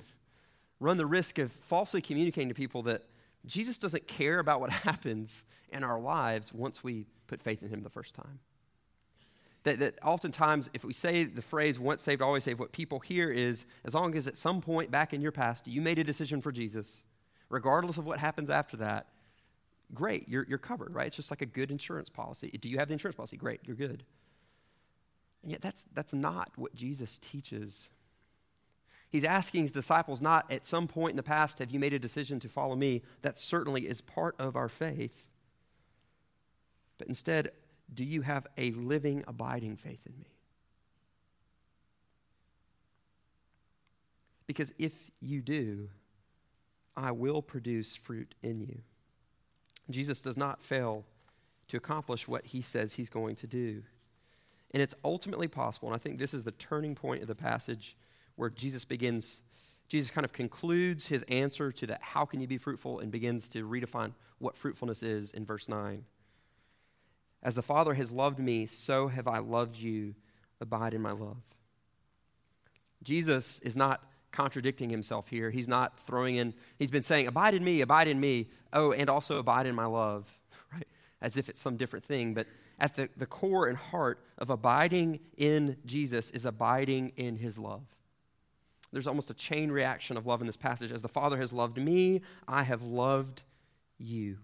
run 0.83 0.97
the 0.97 1.05
risk 1.05 1.39
of 1.39 1.51
falsely 1.51 2.01
communicating 2.01 2.49
to 2.49 2.53
people 2.53 2.83
that 2.83 3.03
Jesus 3.45 3.77
doesn't 3.77 4.07
care 4.07 4.39
about 4.39 4.59
what 4.59 4.69
happens 4.87 5.43
in 5.71 5.83
our 5.83 5.99
lives 5.99 6.53
once 6.53 6.83
we 6.83 7.05
put 7.27 7.41
faith 7.41 7.63
in 7.63 7.69
Him 7.69 7.83
the 7.83 7.89
first 7.89 8.13
time. 8.13 8.39
That, 9.63 9.79
that 9.79 9.95
oftentimes, 10.03 10.69
if 10.73 10.83
we 10.83 10.91
say 10.91 11.23
the 11.23 11.41
phrase 11.41 11.79
once 11.79 12.03
saved, 12.03 12.21
always 12.21 12.43
saved, 12.43 12.59
what 12.59 12.73
people 12.73 12.99
hear 12.99 13.31
is 13.31 13.65
as 13.85 13.93
long 13.93 14.13
as 14.15 14.27
at 14.27 14.35
some 14.35 14.59
point 14.59 14.91
back 14.91 15.13
in 15.13 15.21
your 15.21 15.31
past 15.31 15.65
you 15.67 15.81
made 15.81 15.99
a 15.99 16.03
decision 16.03 16.41
for 16.41 16.51
Jesus, 16.51 17.03
regardless 17.49 17.97
of 17.97 18.05
what 18.05 18.19
happens 18.19 18.49
after 18.49 18.75
that, 18.77 19.07
great, 19.93 20.27
you're, 20.27 20.45
you're 20.49 20.57
covered, 20.57 20.93
right? 20.93 21.07
It's 21.07 21.15
just 21.15 21.31
like 21.31 21.41
a 21.41 21.45
good 21.45 21.71
insurance 21.71 22.09
policy. 22.09 22.49
Do 22.49 22.67
you 22.67 22.77
have 22.77 22.89
the 22.89 22.93
insurance 22.93 23.15
policy? 23.15 23.37
Great, 23.37 23.61
you're 23.65 23.77
good. 23.77 24.03
And 25.43 25.51
yet, 25.51 25.61
that's, 25.61 25.85
that's 25.93 26.13
not 26.13 26.51
what 26.57 26.75
Jesus 26.75 27.19
teaches. 27.19 27.89
He's 29.13 29.23
asking 29.23 29.61
his 29.61 29.73
disciples 29.73 30.21
not 30.21 30.51
at 30.51 30.65
some 30.65 30.87
point 30.87 31.11
in 31.11 31.17
the 31.17 31.21
past, 31.23 31.59
have 31.59 31.69
you 31.69 31.79
made 31.79 31.93
a 31.93 31.99
decision 31.99 32.39
to 32.39 32.49
follow 32.49 32.75
me? 32.75 33.03
That 33.21 33.39
certainly 33.39 33.87
is 33.87 34.01
part 34.01 34.35
of 34.39 34.55
our 34.55 34.67
faith. 34.67 35.27
But 36.97 37.09
instead, 37.09 37.51
do 37.93 38.03
you 38.03 38.23
have 38.23 38.47
a 38.57 38.71
living, 38.71 39.23
abiding 39.27 39.75
faith 39.75 39.99
in 40.07 40.17
me? 40.17 40.33
Because 44.47 44.73
if 44.79 44.93
you 45.21 45.43
do, 45.43 45.89
I 46.97 47.11
will 47.11 47.43
produce 47.43 47.95
fruit 47.95 48.33
in 48.41 48.61
you. 48.61 48.79
Jesus 49.91 50.21
does 50.21 50.37
not 50.37 50.59
fail 50.59 51.05
to 51.67 51.77
accomplish 51.77 52.27
what 52.27 52.47
he 52.47 52.63
says 52.63 52.93
he's 52.93 53.11
going 53.11 53.35
to 53.35 53.45
do. 53.45 53.83
And 54.71 54.81
it's 54.81 54.95
ultimately 55.05 55.47
possible, 55.47 55.89
and 55.89 55.95
I 55.95 55.99
think 55.99 56.17
this 56.17 56.33
is 56.33 56.43
the 56.43 56.51
turning 56.53 56.95
point 56.95 57.21
of 57.21 57.27
the 57.27 57.35
passage 57.35 57.95
where 58.35 58.49
Jesus 58.49 58.85
begins, 58.85 59.41
Jesus 59.87 60.11
kind 60.11 60.25
of 60.25 60.33
concludes 60.33 61.07
his 61.07 61.23
answer 61.23 61.71
to 61.71 61.87
that, 61.87 62.01
how 62.01 62.25
can 62.25 62.39
you 62.39 62.47
be 62.47 62.57
fruitful, 62.57 62.99
and 62.99 63.11
begins 63.11 63.49
to 63.49 63.67
redefine 63.67 64.13
what 64.39 64.57
fruitfulness 64.57 65.01
is 65.03 65.31
in 65.31 65.45
verse 65.45 65.67
9. 65.69 66.03
As 67.41 67.55
the 67.55 67.61
Father 67.61 67.93
has 67.93 68.11
loved 68.11 68.39
me, 68.39 68.65
so 68.65 69.07
have 69.07 69.27
I 69.27 69.39
loved 69.39 69.77
you. 69.77 70.15
Abide 70.61 70.93
in 70.93 71.01
my 71.01 71.11
love. 71.11 71.41
Jesus 73.03 73.59
is 73.59 73.75
not 73.75 74.01
contradicting 74.31 74.89
himself 74.89 75.27
here. 75.27 75.49
He's 75.49 75.67
not 75.67 75.99
throwing 76.07 76.37
in, 76.37 76.53
he's 76.79 76.91
been 76.91 77.03
saying, 77.03 77.27
Abide 77.27 77.53
in 77.53 77.63
me, 77.63 77.81
abide 77.81 78.07
in 78.07 78.19
me. 78.19 78.49
Oh, 78.71 78.91
and 78.93 79.09
also 79.09 79.37
abide 79.37 79.65
in 79.65 79.75
my 79.75 79.85
love, 79.85 80.27
right? 80.73 80.87
As 81.21 81.37
if 81.37 81.49
it's 81.49 81.61
some 81.61 81.77
different 81.77 82.05
thing. 82.05 82.33
But 82.33 82.47
at 82.79 82.95
the, 82.95 83.09
the 83.17 83.25
core 83.25 83.67
and 83.67 83.77
heart 83.77 84.19
of 84.37 84.49
abiding 84.49 85.19
in 85.37 85.77
Jesus 85.85 86.31
is 86.31 86.45
abiding 86.45 87.11
in 87.17 87.35
his 87.35 87.57
love. 87.59 87.83
There's 88.93 89.07
almost 89.07 89.31
a 89.31 89.33
chain 89.33 89.71
reaction 89.71 90.17
of 90.17 90.27
love 90.27 90.39
in 90.39 90.45
this 90.45 90.55
passage. 90.55 90.91
As 90.91 91.01
the 91.01 91.09
Father 91.09 91.37
has 91.37 91.51
loved 91.51 91.79
me, 91.79 92.21
I 92.47 92.61
have 92.61 92.83
loved 92.83 93.41
you. 93.97 94.37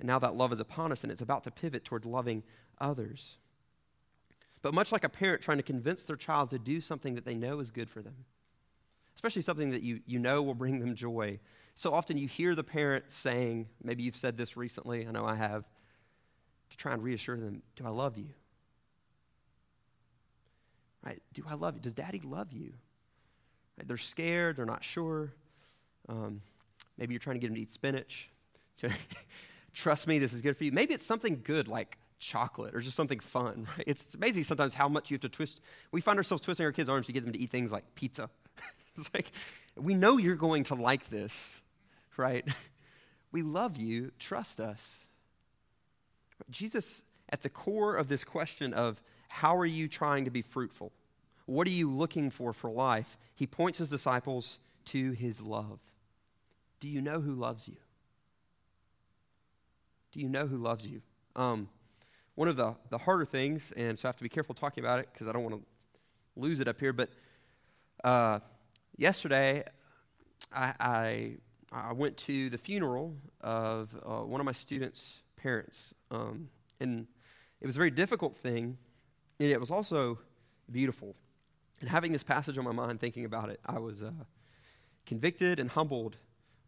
And 0.00 0.08
now 0.08 0.18
that 0.18 0.34
love 0.34 0.52
is 0.52 0.58
upon 0.58 0.90
us, 0.90 1.04
and 1.04 1.12
it's 1.12 1.22
about 1.22 1.44
to 1.44 1.52
pivot 1.52 1.84
toward 1.84 2.04
loving 2.04 2.42
others. 2.80 3.36
But 4.62 4.74
much 4.74 4.90
like 4.90 5.04
a 5.04 5.08
parent 5.08 5.42
trying 5.42 5.58
to 5.58 5.62
convince 5.62 6.04
their 6.04 6.16
child 6.16 6.50
to 6.50 6.58
do 6.58 6.80
something 6.80 7.14
that 7.14 7.24
they 7.24 7.36
know 7.36 7.60
is 7.60 7.70
good 7.70 7.88
for 7.88 8.02
them, 8.02 8.16
especially 9.14 9.42
something 9.42 9.70
that 9.70 9.82
you, 9.82 10.00
you 10.06 10.18
know 10.18 10.42
will 10.42 10.54
bring 10.54 10.80
them 10.80 10.96
joy. 10.96 11.38
So 11.76 11.94
often 11.94 12.18
you 12.18 12.26
hear 12.26 12.56
the 12.56 12.64
parent 12.64 13.12
saying, 13.12 13.68
maybe 13.80 14.02
you've 14.02 14.16
said 14.16 14.36
this 14.36 14.56
recently, 14.56 15.06
I 15.06 15.12
know 15.12 15.24
I 15.24 15.36
have, 15.36 15.64
to 16.70 16.76
try 16.76 16.92
and 16.92 17.00
reassure 17.00 17.36
them, 17.36 17.62
Do 17.76 17.86
I 17.86 17.90
love 17.90 18.18
you? 18.18 18.30
Right? 21.04 21.22
Do 21.32 21.44
I 21.48 21.54
love 21.54 21.76
you? 21.76 21.80
Does 21.80 21.94
daddy 21.94 22.20
love 22.24 22.52
you? 22.52 22.72
They're 23.84 23.96
scared, 23.96 24.56
they're 24.56 24.64
not 24.64 24.82
sure. 24.82 25.32
Um, 26.08 26.40
maybe 26.96 27.12
you're 27.12 27.20
trying 27.20 27.36
to 27.36 27.40
get 27.40 27.48
them 27.48 27.56
to 27.56 27.62
eat 27.62 27.72
spinach. 27.72 28.30
Trust 29.74 30.06
me, 30.06 30.18
this 30.18 30.32
is 30.32 30.40
good 30.40 30.56
for 30.56 30.64
you. 30.64 30.72
Maybe 30.72 30.94
it's 30.94 31.04
something 31.04 31.40
good 31.44 31.68
like 31.68 31.98
chocolate 32.18 32.74
or 32.74 32.80
just 32.80 32.96
something 32.96 33.20
fun. 33.20 33.68
Right? 33.76 33.84
It's 33.86 34.14
amazing 34.14 34.44
sometimes 34.44 34.74
how 34.74 34.88
much 34.88 35.10
you 35.10 35.16
have 35.16 35.22
to 35.22 35.28
twist. 35.28 35.60
We 35.92 36.00
find 36.00 36.18
ourselves 36.18 36.42
twisting 36.42 36.64
our 36.64 36.72
kids' 36.72 36.88
arms 36.88 37.06
to 37.06 37.12
get 37.12 37.24
them 37.24 37.32
to 37.32 37.38
eat 37.38 37.50
things 37.50 37.70
like 37.70 37.84
pizza. 37.94 38.30
it's 38.96 39.10
like, 39.12 39.30
we 39.76 39.94
know 39.94 40.16
you're 40.16 40.36
going 40.36 40.64
to 40.64 40.74
like 40.74 41.10
this, 41.10 41.60
right? 42.16 42.46
We 43.32 43.42
love 43.42 43.76
you. 43.76 44.12
Trust 44.18 44.60
us. 44.60 44.80
Jesus, 46.48 47.02
at 47.28 47.42
the 47.42 47.50
core 47.50 47.96
of 47.96 48.08
this 48.08 48.24
question 48.24 48.72
of 48.72 49.02
how 49.28 49.56
are 49.56 49.66
you 49.66 49.88
trying 49.88 50.24
to 50.24 50.30
be 50.30 50.42
fruitful? 50.42 50.92
What 51.46 51.66
are 51.66 51.70
you 51.70 51.90
looking 51.90 52.30
for 52.30 52.52
for 52.52 52.70
life? 52.70 53.16
He 53.34 53.46
points 53.46 53.78
his 53.78 53.88
disciples 53.88 54.58
to 54.86 55.12
his 55.12 55.40
love. 55.40 55.78
Do 56.80 56.88
you 56.88 57.00
know 57.00 57.20
who 57.20 57.34
loves 57.34 57.66
you? 57.66 57.76
Do 60.12 60.20
you 60.20 60.28
know 60.28 60.46
who 60.46 60.58
loves 60.58 60.86
you? 60.86 61.02
Um, 61.34 61.68
one 62.34 62.48
of 62.48 62.56
the, 62.56 62.74
the 62.90 62.98
harder 62.98 63.24
things, 63.24 63.72
and 63.76 63.98
so 63.98 64.06
I 64.06 64.08
have 64.08 64.16
to 64.16 64.22
be 64.22 64.28
careful 64.28 64.54
talking 64.54 64.84
about 64.84 64.98
it 65.00 65.08
because 65.12 65.28
I 65.28 65.32
don't 65.32 65.42
want 65.42 65.56
to 65.56 65.62
lose 66.36 66.60
it 66.60 66.68
up 66.68 66.78
here, 66.78 66.92
but 66.92 67.10
uh, 68.04 68.40
yesterday 68.96 69.64
I, 70.52 70.74
I, 70.78 71.36
I, 71.72 71.92
went 71.92 72.16
to 72.18 72.50
the 72.50 72.58
funeral 72.58 73.14
of 73.40 73.94
uh, 74.04 74.18
one 74.18 74.40
of 74.40 74.44
my 74.44 74.52
students' 74.52 75.22
parents. 75.36 75.94
Um, 76.10 76.48
and 76.80 77.06
it 77.60 77.66
was 77.66 77.76
a 77.76 77.78
very 77.78 77.90
difficult 77.90 78.36
thing, 78.36 78.76
and 79.40 79.50
it 79.50 79.58
was 79.58 79.70
also 79.70 80.18
beautiful. 80.70 81.14
And 81.80 81.90
having 81.90 82.12
this 82.12 82.22
passage 82.22 82.56
on 82.58 82.64
my 82.64 82.72
mind, 82.72 83.00
thinking 83.00 83.24
about 83.24 83.50
it, 83.50 83.60
I 83.66 83.78
was 83.78 84.02
uh, 84.02 84.10
convicted 85.04 85.60
and 85.60 85.70
humbled 85.70 86.16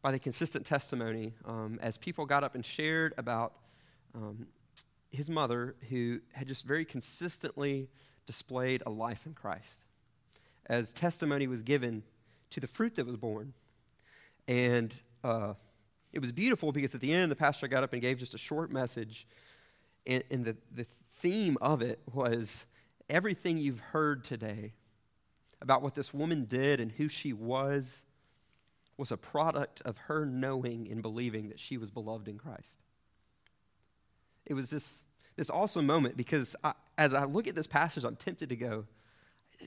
by 0.02 0.12
the 0.12 0.18
consistent 0.18 0.66
testimony 0.66 1.34
um, 1.44 1.78
as 1.82 1.96
people 1.96 2.26
got 2.26 2.44
up 2.44 2.54
and 2.54 2.64
shared 2.64 3.14
about 3.16 3.54
um, 4.14 4.46
his 5.10 5.30
mother, 5.30 5.74
who 5.88 6.20
had 6.32 6.46
just 6.46 6.64
very 6.64 6.84
consistently 6.84 7.88
displayed 8.26 8.82
a 8.84 8.90
life 8.90 9.24
in 9.26 9.32
Christ. 9.32 9.84
As 10.66 10.92
testimony 10.92 11.46
was 11.46 11.62
given 11.62 12.02
to 12.50 12.60
the 12.60 12.66
fruit 12.66 12.94
that 12.96 13.06
was 13.06 13.16
born. 13.16 13.54
And 14.46 14.94
uh, 15.24 15.54
it 16.12 16.20
was 16.20 16.32
beautiful 16.32 16.72
because 16.72 16.94
at 16.94 17.00
the 17.00 17.12
end, 17.12 17.30
the 17.30 17.36
pastor 17.36 17.68
got 17.68 17.82
up 17.82 17.92
and 17.92 18.02
gave 18.02 18.18
just 18.18 18.34
a 18.34 18.38
short 18.38 18.70
message. 18.70 19.26
And, 20.06 20.22
and 20.30 20.44
the, 20.44 20.56
the 20.74 20.86
theme 21.20 21.56
of 21.60 21.82
it 21.82 21.98
was 22.12 22.66
everything 23.08 23.58
you've 23.58 23.80
heard 23.80 24.24
today 24.24 24.72
about 25.60 25.82
what 25.82 25.94
this 25.94 26.14
woman 26.14 26.44
did 26.44 26.80
and 26.80 26.92
who 26.92 27.08
she 27.08 27.32
was 27.32 28.02
was 28.96 29.12
a 29.12 29.16
product 29.16 29.80
of 29.82 29.96
her 29.98 30.26
knowing 30.26 30.88
and 30.90 31.02
believing 31.02 31.48
that 31.48 31.58
she 31.58 31.76
was 31.76 31.90
beloved 31.90 32.28
in 32.28 32.36
Christ. 32.38 32.80
It 34.44 34.54
was 34.54 34.70
this, 34.70 35.02
this 35.36 35.50
awesome 35.50 35.86
moment 35.86 36.16
because 36.16 36.56
I, 36.64 36.72
as 36.96 37.14
I 37.14 37.24
look 37.24 37.46
at 37.46 37.54
this 37.54 37.66
passage, 37.66 38.04
I'm 38.04 38.16
tempted 38.16 38.48
to 38.48 38.56
go, 38.56 38.86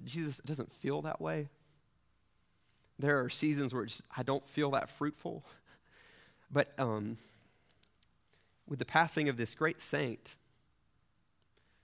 Jesus 0.04 0.40
it 0.40 0.46
doesn't 0.46 0.72
feel 0.74 1.02
that 1.04 1.22
way. 1.22 1.50
There 3.00 3.22
are 3.22 3.30
seasons 3.30 3.74
where 3.74 3.86
just, 3.86 4.04
I 4.16 4.24
don't 4.24 4.48
feel 4.48 4.72
that 4.72 4.90
fruitful. 4.90 5.44
But 6.54 6.74
um, 6.78 7.18
with 8.68 8.80
the 8.80 8.86
passing 8.86 9.30
of 9.30 9.38
this 9.38 9.56
great 9.56 9.82
saint, 9.82 10.20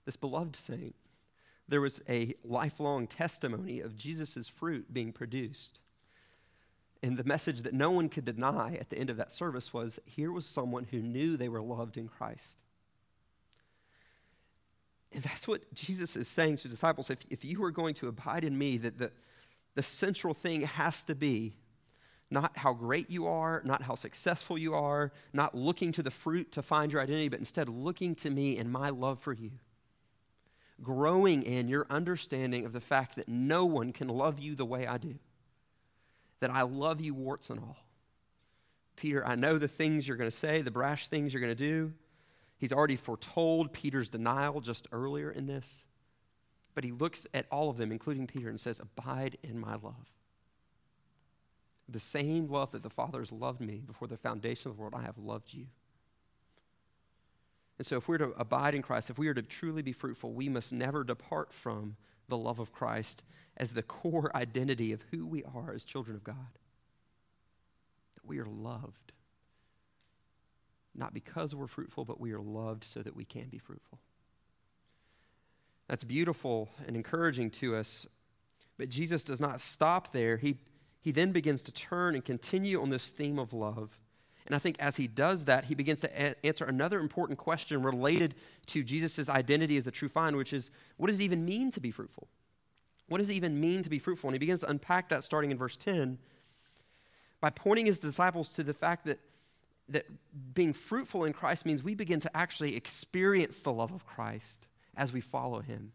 this 0.04 0.16
beloved 0.16 0.56
saint, 0.56 0.94
there 1.68 1.80
was 1.80 2.00
a 2.08 2.34
lifelong 2.44 3.06
testimony 3.06 3.80
of 3.80 3.96
Jesus' 3.96 4.48
fruit 4.48 4.92
being 4.92 5.12
produced. 5.12 5.80
And 7.02 7.16
the 7.16 7.24
message 7.24 7.62
that 7.62 7.74
no 7.74 7.90
one 7.90 8.08
could 8.08 8.24
deny 8.24 8.76
at 8.80 8.90
the 8.90 8.98
end 8.98 9.10
of 9.10 9.18
that 9.18 9.30
service 9.30 9.72
was 9.72 10.00
here 10.04 10.32
was 10.32 10.46
someone 10.46 10.84
who 10.84 11.00
knew 11.00 11.36
they 11.36 11.48
were 11.48 11.62
loved 11.62 11.96
in 11.96 12.08
Christ. 12.08 12.56
And 15.12 15.22
that's 15.22 15.46
what 15.46 15.72
Jesus 15.74 16.16
is 16.16 16.28
saying 16.28 16.56
to 16.56 16.62
his 16.64 16.72
disciples. 16.72 17.08
If, 17.08 17.18
if 17.30 17.44
you 17.44 17.62
are 17.64 17.70
going 17.70 17.94
to 17.94 18.08
abide 18.08 18.44
in 18.44 18.58
me, 18.58 18.78
that 18.78 18.98
the, 18.98 19.12
the 19.74 19.82
central 19.82 20.34
thing 20.34 20.62
has 20.62 21.04
to 21.04 21.14
be 21.14 21.54
not 22.30 22.56
how 22.56 22.74
great 22.74 23.08
you 23.08 23.26
are, 23.26 23.62
not 23.64 23.82
how 23.82 23.94
successful 23.94 24.58
you 24.58 24.74
are, 24.74 25.12
not 25.32 25.54
looking 25.54 25.92
to 25.92 26.02
the 26.02 26.10
fruit 26.10 26.52
to 26.52 26.62
find 26.62 26.92
your 26.92 27.00
identity, 27.00 27.28
but 27.28 27.38
instead 27.38 27.68
looking 27.68 28.14
to 28.16 28.28
me 28.28 28.58
and 28.58 28.70
my 28.70 28.90
love 28.90 29.18
for 29.20 29.32
you. 29.32 29.52
Growing 30.82 31.42
in 31.42 31.68
your 31.68 31.86
understanding 31.90 32.64
of 32.64 32.72
the 32.72 32.80
fact 32.80 33.16
that 33.16 33.28
no 33.28 33.64
one 33.64 33.92
can 33.92 34.08
love 34.08 34.38
you 34.38 34.54
the 34.54 34.64
way 34.64 34.86
I 34.86 34.98
do, 34.98 35.16
that 36.40 36.50
I 36.50 36.62
love 36.62 37.00
you, 37.00 37.14
warts 37.14 37.50
and 37.50 37.58
all. 37.58 37.76
Peter, 38.96 39.26
I 39.26 39.34
know 39.36 39.58
the 39.58 39.68
things 39.68 40.06
you're 40.06 40.16
going 40.16 40.30
to 40.30 40.36
say, 40.36 40.60
the 40.60 40.70
brash 40.70 41.08
things 41.08 41.32
you're 41.32 41.40
going 41.40 41.54
to 41.56 41.68
do. 41.68 41.92
He's 42.58 42.72
already 42.72 42.96
foretold 42.96 43.72
Peter's 43.72 44.08
denial 44.08 44.60
just 44.60 44.88
earlier 44.90 45.30
in 45.30 45.46
this. 45.46 45.84
But 46.74 46.84
he 46.84 46.90
looks 46.92 47.26
at 47.32 47.46
all 47.50 47.70
of 47.70 47.76
them, 47.76 47.92
including 47.92 48.26
Peter, 48.26 48.48
and 48.48 48.58
says, 48.58 48.80
Abide 48.80 49.38
in 49.42 49.58
my 49.58 49.72
love. 49.72 50.12
The 51.88 52.00
same 52.00 52.48
love 52.48 52.72
that 52.72 52.82
the 52.82 52.90
Father 52.90 53.20
has 53.20 53.32
loved 53.32 53.60
me 53.60 53.82
before 53.86 54.08
the 54.08 54.16
foundation 54.16 54.70
of 54.70 54.76
the 54.76 54.80
world, 54.80 54.94
I 54.96 55.02
have 55.02 55.18
loved 55.18 55.54
you. 55.54 55.66
And 57.78 57.86
so, 57.86 57.96
if 57.96 58.08
we're 58.08 58.18
to 58.18 58.32
abide 58.36 58.74
in 58.74 58.82
Christ, 58.82 59.08
if 59.08 59.18
we 59.18 59.28
are 59.28 59.34
to 59.34 59.42
truly 59.42 59.82
be 59.82 59.92
fruitful, 59.92 60.32
we 60.32 60.48
must 60.48 60.72
never 60.72 61.04
depart 61.04 61.52
from 61.52 61.96
the 62.28 62.36
love 62.36 62.58
of 62.58 62.72
Christ 62.72 63.22
as 63.56 63.72
the 63.72 63.82
core 63.84 64.34
identity 64.36 64.92
of 64.92 65.02
who 65.10 65.26
we 65.26 65.44
are 65.44 65.72
as 65.72 65.84
children 65.84 66.16
of 66.16 66.24
God. 66.24 66.58
That 68.16 68.26
we 68.26 68.38
are 68.38 68.46
loved. 68.46 69.12
Not 70.94 71.14
because 71.14 71.54
we're 71.54 71.68
fruitful, 71.68 72.04
but 72.04 72.20
we 72.20 72.32
are 72.32 72.40
loved 72.40 72.82
so 72.82 73.00
that 73.00 73.14
we 73.14 73.24
can 73.24 73.48
be 73.48 73.58
fruitful. 73.58 74.00
That's 75.86 76.04
beautiful 76.04 76.68
and 76.86 76.96
encouraging 76.96 77.50
to 77.52 77.76
us. 77.76 78.06
But 78.76 78.88
Jesus 78.88 79.22
does 79.22 79.40
not 79.40 79.60
stop 79.60 80.12
there. 80.12 80.36
He 80.36 80.58
he 81.00 81.12
then 81.12 81.32
begins 81.32 81.62
to 81.62 81.72
turn 81.72 82.14
and 82.14 82.24
continue 82.24 82.82
on 82.82 82.90
this 82.90 83.08
theme 83.08 83.38
of 83.38 83.52
love. 83.52 83.98
And 84.48 84.56
I 84.56 84.58
think 84.58 84.76
as 84.78 84.96
he 84.96 85.06
does 85.06 85.44
that, 85.44 85.64
he 85.64 85.74
begins 85.74 86.00
to 86.00 86.10
a- 86.10 86.34
answer 86.44 86.64
another 86.64 86.98
important 87.00 87.38
question 87.38 87.82
related 87.82 88.34
to 88.66 88.82
Jesus' 88.82 89.28
identity 89.28 89.76
as 89.76 89.84
the 89.84 89.90
true 89.90 90.08
vine, 90.08 90.36
which 90.36 90.54
is 90.54 90.70
what 90.96 91.08
does 91.08 91.20
it 91.20 91.22
even 91.22 91.44
mean 91.44 91.70
to 91.72 91.80
be 91.80 91.90
fruitful? 91.90 92.28
What 93.08 93.18
does 93.18 93.28
it 93.28 93.34
even 93.34 93.60
mean 93.60 93.82
to 93.82 93.90
be 93.90 93.98
fruitful? 93.98 94.28
And 94.28 94.34
he 94.34 94.38
begins 94.38 94.60
to 94.60 94.70
unpack 94.70 95.10
that 95.10 95.22
starting 95.22 95.50
in 95.50 95.58
verse 95.58 95.76
10 95.76 96.18
by 97.40 97.50
pointing 97.50 97.86
his 97.86 98.00
disciples 98.00 98.48
to 98.54 98.64
the 98.64 98.74
fact 98.74 99.04
that, 99.04 99.20
that 99.90 100.06
being 100.54 100.72
fruitful 100.72 101.24
in 101.24 101.34
Christ 101.34 101.66
means 101.66 101.82
we 101.82 101.94
begin 101.94 102.20
to 102.20 102.36
actually 102.36 102.74
experience 102.74 103.60
the 103.60 103.72
love 103.72 103.92
of 103.92 104.06
Christ 104.06 104.66
as 104.96 105.12
we 105.12 105.20
follow 105.20 105.60
him 105.60 105.92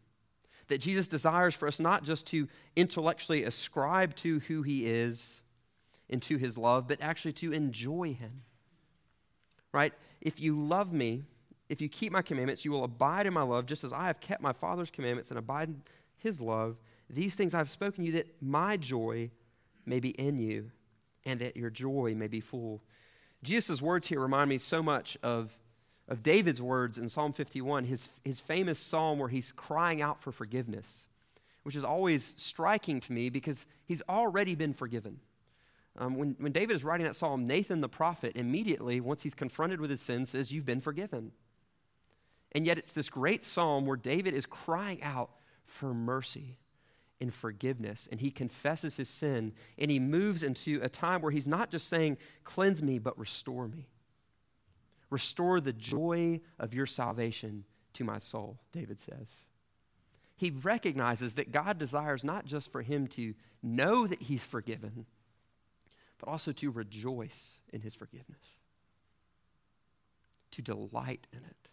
that 0.68 0.80
Jesus 0.80 1.08
desires 1.08 1.54
for 1.54 1.68
us 1.68 1.80
not 1.80 2.04
just 2.04 2.26
to 2.28 2.48
intellectually 2.76 3.44
ascribe 3.44 4.16
to 4.18 4.40
who 4.40 4.62
he 4.62 4.88
is 4.88 5.42
and 6.14 6.22
to 6.22 6.38
his 6.38 6.58
love, 6.58 6.88
but 6.88 7.02
actually 7.02 7.34
to 7.34 7.52
enjoy 7.52 8.14
him. 8.14 8.32
Right? 9.72 9.94
If 10.22 10.40
you 10.40 10.56
love 10.56 10.94
me, 10.94 11.24
if 11.68 11.82
you 11.82 11.90
keep 11.90 12.12
my 12.12 12.22
commandments, 12.22 12.64
you 12.64 12.72
will 12.72 12.84
abide 12.84 13.26
in 13.26 13.34
my 13.34 13.42
love, 13.42 13.66
just 13.66 13.84
as 13.84 13.92
I 13.92 14.06
have 14.06 14.20
kept 14.20 14.42
my 14.42 14.54
Father's 14.54 14.92
commandments 14.92 15.32
and 15.32 15.40
abide 15.40 15.70
in 15.70 15.82
his 16.18 16.40
love. 16.40 16.78
These 17.10 17.34
things 17.34 17.56
I 17.56 17.58
have 17.58 17.70
spoken 17.70 18.04
to 18.04 18.12
you 18.12 18.18
that 18.18 18.28
my 18.42 18.78
joy 18.78 19.32
may 19.86 20.00
be 20.00 20.12
in 20.12 20.38
you 20.38 20.70
and 21.26 21.40
that 21.40 21.58
your 21.58 21.72
joy 21.72 22.14
may 22.16 22.28
be 22.28 22.40
full. 22.40 22.82
Jesus' 23.42 23.82
words 23.82 24.08
here 24.08 24.20
remind 24.20 24.50
me 24.50 24.60
so 24.60 24.84
much 24.84 25.18
of 25.24 25.58
of 26.10 26.22
David's 26.22 26.62
words 26.62 26.98
in 26.98 27.08
Psalm 27.08 27.32
51, 27.32 27.86
his, 27.86 28.10
his 28.26 28.38
famous 28.40 28.78
psalm 28.78 29.20
where 29.20 29.30
he's 29.30 29.54
crying 29.54 30.02
out 30.02 30.22
for 30.22 30.34
forgiveness, 30.34 31.08
which 31.64 31.78
is 31.78 31.86
always 31.86 32.34
striking 32.36 33.00
to 33.00 33.14
me 33.14 33.30
because 33.30 33.66
he's 33.86 34.02
already 34.10 34.54
been 34.54 34.74
forgiven. 34.74 35.20
Um, 35.98 36.16
when, 36.16 36.36
when 36.40 36.52
David 36.52 36.76
is 36.76 36.84
writing 36.84 37.06
that 37.06 37.16
psalm, 37.16 37.46
Nathan 37.46 37.82
the 37.82 37.90
prophet 37.90 38.36
immediately, 38.36 39.00
once 39.00 39.22
he's 39.22 39.36
confronted 39.36 39.80
with 39.80 39.90
his 39.90 40.02
sin, 40.02 40.26
says, 40.26 40.52
You've 40.52 40.66
been 40.66 40.82
forgiven. 40.82 41.32
And 42.54 42.66
yet 42.66 42.78
it's 42.78 42.92
this 42.92 43.10
great 43.10 43.44
psalm 43.44 43.86
where 43.86 43.98
David 43.98 44.34
is 44.34 44.46
crying 44.46 45.02
out 45.04 45.32
for 45.66 45.94
mercy 45.94 46.58
and 47.20 47.34
forgiveness. 47.34 48.08
And 48.12 48.20
he 48.20 48.32
confesses 48.32 48.96
his 48.96 49.10
sin 49.10 49.54
and 49.78 49.90
he 49.90 50.00
moves 50.00 50.44
into 50.44 50.80
a 50.84 50.90
time 50.90 51.22
where 51.22 51.32
he's 51.32 51.48
not 51.48 51.72
just 51.72 51.88
saying, 51.88 52.18
Cleanse 52.44 52.82
me, 52.82 53.00
but 53.00 53.18
restore 53.18 53.68
me. 53.68 53.88
Restore 55.10 55.62
the 55.62 55.74
joy 55.74 56.42
of 56.60 56.74
your 56.74 56.88
salvation 56.88 57.66
to 57.94 58.04
my 58.04 58.18
soul, 58.18 58.60
David 58.72 59.00
says. 59.00 59.28
He 60.36 60.50
recognizes 60.50 61.36
that 61.36 61.52
God 61.52 61.78
desires 61.78 62.24
not 62.24 62.46
just 62.46 62.72
for 62.72 62.82
him 62.82 63.08
to 63.10 63.36
know 63.62 64.08
that 64.08 64.24
he's 64.24 64.44
forgiven, 64.44 65.06
but 66.24 66.32
also 66.32 66.54
to 66.54 66.72
rejoice 66.72 67.60
in 67.74 67.82
his 67.82 67.94
forgiveness, 67.94 68.56
to 70.52 70.62
delight 70.62 71.28
in 71.34 71.40
it. 71.40 71.70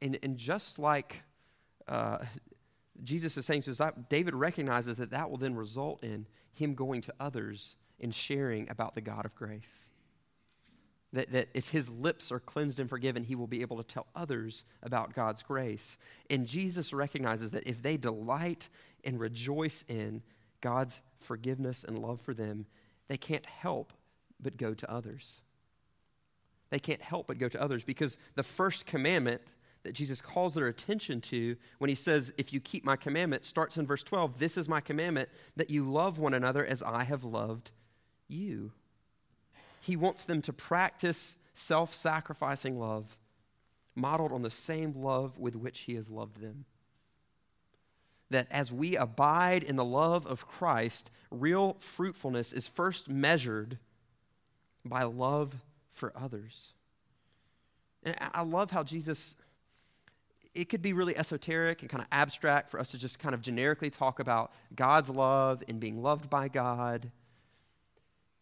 And, 0.00 0.18
and 0.22 0.38
just 0.38 0.78
like 0.78 1.22
uh, 1.86 2.18
Jesus 3.04 3.36
is 3.36 3.44
saying 3.44 3.64
us, 3.68 3.80
David 4.08 4.34
recognizes 4.34 4.96
that 4.96 5.10
that 5.10 5.28
will 5.28 5.36
then 5.36 5.54
result 5.54 6.02
in 6.02 6.24
him 6.54 6.74
going 6.74 7.02
to 7.02 7.14
others 7.20 7.76
and 8.00 8.14
sharing 8.14 8.70
about 8.70 8.94
the 8.94 9.02
God 9.02 9.26
of 9.26 9.34
grace. 9.34 9.84
That, 11.12 11.30
that 11.32 11.48
if 11.52 11.68
his 11.68 11.90
lips 11.90 12.32
are 12.32 12.40
cleansed 12.40 12.80
and 12.80 12.88
forgiven, 12.88 13.22
he 13.22 13.34
will 13.34 13.46
be 13.46 13.60
able 13.60 13.76
to 13.76 13.82
tell 13.82 14.06
others 14.16 14.64
about 14.82 15.14
God's 15.14 15.42
grace. 15.42 15.98
And 16.30 16.46
Jesus 16.46 16.94
recognizes 16.94 17.50
that 17.50 17.66
if 17.66 17.82
they 17.82 17.98
delight 17.98 18.70
and 19.04 19.20
rejoice 19.20 19.84
in 19.88 20.22
God's 20.62 21.02
forgiveness 21.20 21.84
and 21.84 21.98
love 21.98 22.22
for 22.22 22.32
them, 22.32 22.64
they 23.08 23.16
can't 23.16 23.46
help 23.46 23.92
but 24.40 24.56
go 24.56 24.74
to 24.74 24.90
others. 24.90 25.40
They 26.70 26.78
can't 26.78 27.00
help 27.00 27.26
but 27.26 27.38
go 27.38 27.48
to 27.48 27.60
others 27.60 27.82
because 27.82 28.16
the 28.34 28.42
first 28.42 28.86
commandment 28.86 29.40
that 29.84 29.92
Jesus 29.92 30.20
calls 30.20 30.54
their 30.54 30.66
attention 30.66 31.20
to 31.22 31.56
when 31.78 31.88
he 31.88 31.94
says, 31.94 32.32
If 32.36 32.52
you 32.52 32.60
keep 32.60 32.84
my 32.84 32.96
commandment, 32.96 33.44
starts 33.44 33.76
in 33.76 33.86
verse 33.86 34.02
12. 34.02 34.38
This 34.38 34.56
is 34.56 34.68
my 34.68 34.80
commandment 34.80 35.28
that 35.56 35.70
you 35.70 35.90
love 35.90 36.18
one 36.18 36.34
another 36.34 36.64
as 36.66 36.82
I 36.82 37.04
have 37.04 37.24
loved 37.24 37.70
you. 38.28 38.72
He 39.80 39.96
wants 39.96 40.24
them 40.24 40.42
to 40.42 40.52
practice 40.52 41.36
self 41.54 41.94
sacrificing 41.94 42.78
love, 42.78 43.16
modeled 43.94 44.32
on 44.32 44.42
the 44.42 44.50
same 44.50 44.92
love 44.94 45.38
with 45.38 45.56
which 45.56 45.80
He 45.80 45.94
has 45.94 46.10
loved 46.10 46.40
them. 46.40 46.64
That 48.30 48.46
as 48.50 48.72
we 48.72 48.96
abide 48.96 49.62
in 49.62 49.76
the 49.76 49.84
love 49.84 50.26
of 50.26 50.46
Christ, 50.46 51.10
real 51.30 51.76
fruitfulness 51.80 52.52
is 52.52 52.68
first 52.68 53.08
measured 53.08 53.78
by 54.84 55.02
love 55.04 55.54
for 55.92 56.12
others. 56.14 56.72
And 58.02 58.16
I 58.20 58.42
love 58.42 58.70
how 58.70 58.82
Jesus, 58.82 59.34
it 60.54 60.68
could 60.68 60.82
be 60.82 60.92
really 60.92 61.16
esoteric 61.16 61.80
and 61.80 61.90
kind 61.90 62.02
of 62.02 62.08
abstract 62.12 62.70
for 62.70 62.78
us 62.78 62.90
to 62.90 62.98
just 62.98 63.18
kind 63.18 63.34
of 63.34 63.40
generically 63.40 63.90
talk 63.90 64.20
about 64.20 64.52
God's 64.74 65.08
love 65.08 65.62
and 65.68 65.80
being 65.80 66.02
loved 66.02 66.28
by 66.28 66.48
God 66.48 67.10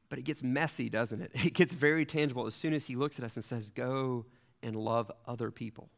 but 0.09 0.19
it 0.19 0.23
gets 0.23 0.43
messy, 0.43 0.89
doesn't 0.89 1.21
it? 1.21 1.33
It 1.45 1.55
gets 1.55 1.73
very 1.73 2.05
tangible 2.05 2.47
as 2.47 2.55
soon 2.55 2.75
as 2.75 2.87
he 2.87 2.97
looks 2.97 3.19
at 3.19 3.25
us 3.25 3.37
and 3.37 3.45
says, 3.45 3.71
Go 3.71 4.27
and 4.63 4.77
love 4.77 5.11
other 5.27 5.51
people 5.51 5.91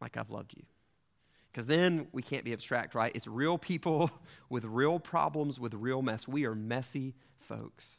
like 0.00 0.16
I've 0.16 0.30
loved 0.30 0.54
you. 0.56 0.62
Because 1.52 1.66
then 1.66 2.08
we 2.12 2.22
can't 2.22 2.44
be 2.44 2.52
abstract, 2.52 2.94
right? 2.94 3.12
It's 3.14 3.26
real 3.26 3.58
people 3.58 4.10
with 4.48 4.64
real 4.64 4.98
problems, 4.98 5.58
with 5.58 5.74
real 5.74 6.02
mess. 6.02 6.28
We 6.28 6.44
are 6.46 6.54
messy 6.54 7.14
folks. 7.38 7.98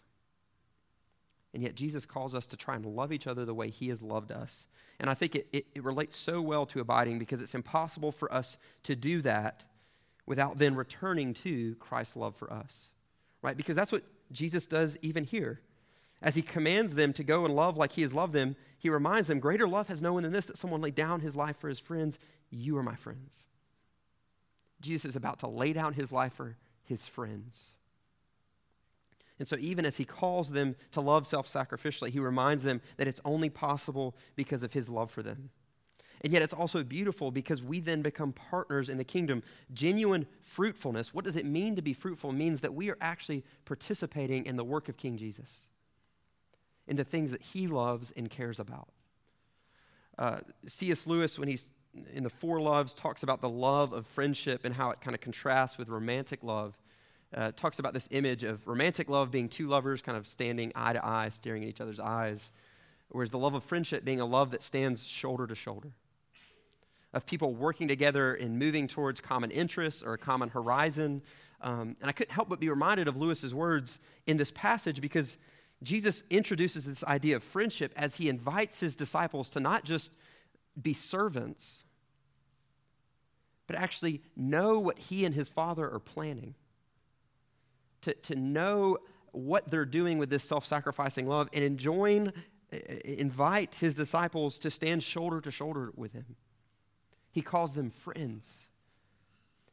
And 1.53 1.63
yet 1.63 1.75
Jesus 1.75 2.05
calls 2.05 2.35
us 2.35 2.45
to 2.47 2.57
try 2.57 2.75
and 2.75 2.85
love 2.85 3.11
each 3.11 3.25
other 3.25 3.43
the 3.43 3.55
way 3.55 3.69
he 3.69 3.89
has 3.89 4.01
loved 4.01 4.31
us. 4.31 4.67
And 4.99 5.09
I 5.09 5.13
think 5.13 5.35
it, 5.35 5.47
it, 5.51 5.65
it 5.73 5.83
relates 5.83 6.15
so 6.15 6.41
well 6.41 6.65
to 6.67 6.79
abiding 6.79 7.17
because 7.17 7.41
it's 7.41 7.55
impossible 7.55 8.11
for 8.11 8.31
us 8.31 8.57
to 8.83 8.95
do 8.95 9.21
that 9.23 9.65
without 10.27 10.59
then 10.59 10.75
returning 10.75 11.33
to 11.33 11.75
Christ's 11.75 12.15
love 12.15 12.35
for 12.35 12.53
us, 12.53 12.89
right? 13.41 13.57
Because 13.57 13.75
that's 13.75 13.91
what 13.91 14.03
Jesus 14.31 14.67
does 14.67 14.95
even 15.01 15.23
here. 15.23 15.61
As 16.21 16.35
he 16.35 16.41
commands 16.41 16.95
them 16.95 17.13
to 17.13 17.23
go 17.23 17.45
and 17.45 17.55
love 17.55 17.77
like 17.77 17.93
he 17.93 18.03
has 18.03 18.13
loved 18.13 18.33
them, 18.33 18.55
he 18.77 18.89
reminds 18.89 19.27
them, 19.27 19.39
Greater 19.39 19.67
love 19.67 19.87
has 19.87 20.01
no 20.01 20.13
one 20.13 20.23
than 20.23 20.31
this, 20.31 20.47
that 20.47 20.57
someone 20.57 20.81
laid 20.81 20.95
down 20.95 21.21
his 21.21 21.35
life 21.35 21.57
for 21.57 21.69
his 21.69 21.79
friends. 21.79 22.19
You 22.49 22.77
are 22.77 22.83
my 22.83 22.95
friends. 22.95 23.43
Jesus 24.81 25.09
is 25.09 25.15
about 25.15 25.39
to 25.39 25.47
lay 25.47 25.73
down 25.73 25.93
his 25.93 26.11
life 26.11 26.33
for 26.33 26.55
his 26.83 27.05
friends. 27.05 27.71
And 29.37 29.47
so, 29.47 29.55
even 29.59 29.85
as 29.85 29.97
he 29.97 30.05
calls 30.05 30.49
them 30.51 30.75
to 30.91 31.01
love 31.01 31.25
self 31.25 31.47
sacrificially, 31.47 32.09
he 32.09 32.19
reminds 32.19 32.63
them 32.63 32.81
that 32.97 33.07
it's 33.07 33.21
only 33.23 33.49
possible 33.49 34.15
because 34.35 34.63
of 34.63 34.73
his 34.73 34.89
love 34.89 35.11
for 35.11 35.23
them. 35.23 35.49
And 36.21 36.33
yet 36.33 36.41
it's 36.41 36.53
also 36.53 36.83
beautiful 36.83 37.31
because 37.31 37.63
we 37.63 37.79
then 37.79 38.01
become 38.01 38.33
partners 38.33 38.89
in 38.89 38.97
the 38.97 39.05
kingdom. 39.05 39.41
Genuine 39.73 40.27
fruitfulness, 40.41 41.13
what 41.13 41.23
does 41.23 41.37
it 41.37 41.45
mean 41.45 41.77
to 41.77 41.81
be 41.81 41.93
fruitful? 41.93 42.31
It 42.31 42.33
means 42.33 42.59
that 42.61 42.73
we 42.73 42.89
are 42.89 42.97
actually 42.99 43.45
participating 43.63 44.45
in 44.45 44.57
the 44.57 44.63
work 44.65 44.89
of 44.89 44.97
King 44.97 45.17
Jesus, 45.17 45.61
in 46.87 46.97
the 46.97 47.05
things 47.05 47.31
that 47.31 47.41
he 47.41 47.67
loves 47.67 48.11
and 48.17 48.29
cares 48.29 48.59
about. 48.59 48.89
Uh, 50.17 50.39
C.S. 50.67 51.07
Lewis, 51.07 51.39
when 51.39 51.47
he's 51.47 51.69
in 52.13 52.23
the 52.23 52.29
Four 52.29 52.61
Loves, 52.61 52.93
talks 52.93 53.23
about 53.23 53.41
the 53.41 53.49
love 53.49 53.93
of 53.93 54.05
friendship 54.07 54.65
and 54.65 54.73
how 54.73 54.91
it 54.91 55.01
kind 55.01 55.15
of 55.15 55.21
contrasts 55.21 55.77
with 55.77 55.89
romantic 55.89 56.43
love. 56.43 56.77
Uh, 57.33 57.51
talks 57.55 57.79
about 57.79 57.93
this 57.93 58.07
image 58.11 58.43
of 58.43 58.67
romantic 58.67 59.07
love 59.07 59.29
being 59.29 59.49
two 59.49 59.67
lovers 59.67 60.01
kind 60.01 60.17
of 60.17 60.25
standing 60.25 60.71
eye 60.75 60.93
to 60.93 61.05
eye, 61.05 61.29
staring 61.29 61.63
at 61.63 61.69
each 61.69 61.81
other's 61.81 61.99
eyes, 61.99 62.51
whereas 63.09 63.29
the 63.29 63.37
love 63.37 63.53
of 63.53 63.63
friendship 63.63 64.03
being 64.03 64.19
a 64.19 64.25
love 64.25 64.51
that 64.51 64.61
stands 64.61 65.05
shoulder 65.05 65.45
to 65.45 65.55
shoulder 65.55 65.91
of 67.13 67.25
people 67.25 67.53
working 67.53 67.87
together 67.87 68.35
and 68.35 68.57
moving 68.57 68.87
towards 68.87 69.19
common 69.19 69.51
interests 69.51 70.03
or 70.03 70.13
a 70.13 70.17
common 70.17 70.49
horizon. 70.49 71.21
Um, 71.61 71.95
and 71.99 72.09
I 72.09 72.11
couldn't 72.11 72.33
help 72.33 72.49
but 72.49 72.59
be 72.59 72.69
reminded 72.69 73.07
of 73.07 73.17
Lewis's 73.17 73.53
words 73.53 73.99
in 74.27 74.37
this 74.37 74.51
passage 74.51 75.01
because 75.01 75.37
Jesus 75.81 76.23
introduces 76.29 76.85
this 76.85 77.03
idea 77.03 77.35
of 77.35 77.43
friendship 77.43 77.93
as 77.95 78.15
he 78.15 78.29
invites 78.29 78.79
his 78.79 78.95
disciples 78.95 79.49
to 79.51 79.59
not 79.59 79.85
just 79.85 80.11
be 80.81 80.93
servants, 80.93 81.83
but 83.67 83.75
actually 83.75 84.21
know 84.35 84.79
what 84.79 84.97
he 84.97 85.25
and 85.25 85.35
his 85.35 85.47
father 85.47 85.89
are 85.89 85.99
planning. 85.99 86.55
To, 88.01 88.13
to 88.13 88.35
know 88.35 88.97
what 89.31 89.69
they're 89.69 89.85
doing 89.85 90.17
with 90.17 90.29
this 90.29 90.43
self 90.43 90.65
sacrificing 90.65 91.27
love 91.27 91.49
and 91.53 91.63
enjoin, 91.63 92.33
eh, 92.71 92.79
invite 93.03 93.75
his 93.75 93.95
disciples 93.95 94.57
to 94.59 94.71
stand 94.71 95.03
shoulder 95.03 95.41
to 95.41 95.51
shoulder 95.51 95.91
with 95.95 96.13
him. 96.13 96.35
He 97.31 97.41
calls 97.41 97.73
them 97.73 97.89
friends. 97.91 98.67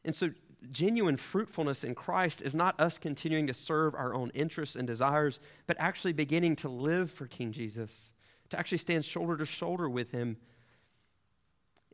And 0.05 0.15
so, 0.15 0.31
genuine 0.71 1.17
fruitfulness 1.17 1.85
in 1.85 1.95
Christ 1.95 2.43
is 2.43 2.55
not 2.55 2.81
us 2.81 2.99
continuing 2.99 3.47
to 3.47 3.55
serve 3.55 3.95
our 3.95 4.15
own 4.15 4.31
interests 4.35 4.77
and 4.77 4.87
desires, 4.87 5.41
but 5.67 5.77
actually 5.79 6.13
beginning 6.13 6.57
to 6.57 6.69
live 6.69 7.11
for 7.11 7.27
King 7.27 7.53
Jesus, 7.53 8.13
to 8.51 8.59
actually 8.59 8.79
stand 8.79 9.05
shoulder 9.05 9.37
to 9.37 9.47
shoulder 9.47 9.89
with 9.89 10.11
him 10.11 10.37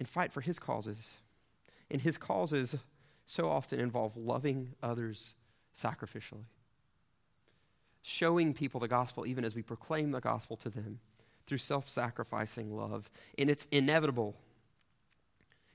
and 0.02 0.08
fight 0.08 0.32
for 0.32 0.40
his 0.40 0.58
causes. 0.58 1.10
And 1.88 2.02
his 2.02 2.18
causes 2.18 2.74
so 3.24 3.48
often 3.48 3.78
involve 3.78 4.16
loving 4.16 4.74
others 4.82 5.36
sacrificially, 5.80 6.46
showing 8.02 8.52
people 8.52 8.80
the 8.80 8.88
gospel 8.88 9.24
even 9.24 9.44
as 9.44 9.54
we 9.54 9.62
proclaim 9.62 10.10
the 10.10 10.20
gospel 10.20 10.56
to 10.56 10.70
them 10.70 10.98
through 11.46 11.58
self 11.58 11.88
sacrificing 11.88 12.74
love. 12.76 13.08
And 13.38 13.48
it's 13.48 13.68
inevitable 13.70 14.34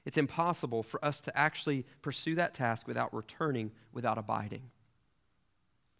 it's 0.07 0.17
impossible 0.17 0.83
for 0.83 1.03
us 1.03 1.19
to 1.21 1.37
actually 1.37 1.85
pursue 2.01 2.35
that 2.35 2.53
task 2.53 2.87
without 2.87 3.13
returning, 3.13 3.71
without 3.91 4.17
abiding, 4.17 4.63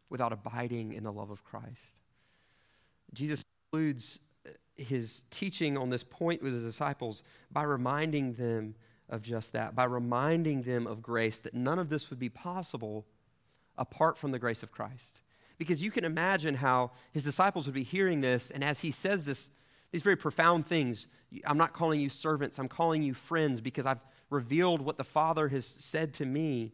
without 0.09 0.31
abiding 0.31 0.93
in 0.93 1.03
the 1.03 1.11
love 1.11 1.29
of 1.29 1.43
Christ. 1.43 1.81
Jesus 3.13 3.43
concludes 3.69 4.19
uh, 4.21 4.26
his 4.77 5.25
teaching 5.29 5.77
on 5.77 5.89
this 5.89 6.03
point 6.03 6.41
with 6.41 6.53
his 6.53 6.63
disciples 6.63 7.23
by 7.51 7.63
reminding 7.63 8.33
them 8.33 8.75
of 9.09 9.21
just 9.21 9.53
that, 9.53 9.75
by 9.75 9.85
reminding 9.85 10.61
them 10.61 10.85
of 10.85 11.01
grace, 11.01 11.37
that 11.37 11.53
none 11.53 11.79
of 11.79 11.89
this 11.89 12.09
would 12.09 12.19
be 12.19 12.29
possible 12.29 13.05
apart 13.77 14.17
from 14.17 14.31
the 14.31 14.39
grace 14.39 14.63
of 14.63 14.71
Christ. 14.71 15.21
Because 15.57 15.81
you 15.81 15.91
can 15.91 16.03
imagine 16.03 16.55
how 16.55 16.91
his 17.11 17.23
disciples 17.23 17.65
would 17.65 17.73
be 17.73 17.83
hearing 17.83 18.21
this, 18.21 18.51
and 18.51 18.63
as 18.63 18.81
he 18.81 18.91
says 18.91 19.25
this, 19.25 19.49
these 19.91 20.03
very 20.03 20.17
profound 20.17 20.67
things. 20.67 21.07
I'm 21.45 21.57
not 21.57 21.73
calling 21.73 21.99
you 21.99 22.09
servants, 22.09 22.59
I'm 22.59 22.67
calling 22.67 23.01
you 23.01 23.13
friends 23.13 23.61
because 23.61 23.85
I've 23.85 24.03
revealed 24.29 24.81
what 24.81 24.97
the 24.97 25.03
Father 25.03 25.47
has 25.47 25.65
said 25.65 26.13
to 26.15 26.25
me. 26.25 26.73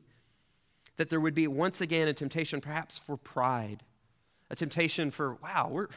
That 0.98 1.10
there 1.10 1.20
would 1.20 1.34
be 1.34 1.48
once 1.48 1.82
again 1.82 2.08
a 2.08 2.14
temptation, 2.14 2.62
perhaps 2.62 3.00
for 3.00 3.18
pride, 3.18 3.84
a 4.52 4.56
temptation 4.56 5.10
for, 5.10 5.36
wow, 5.36 5.70
we're, 5.72 5.88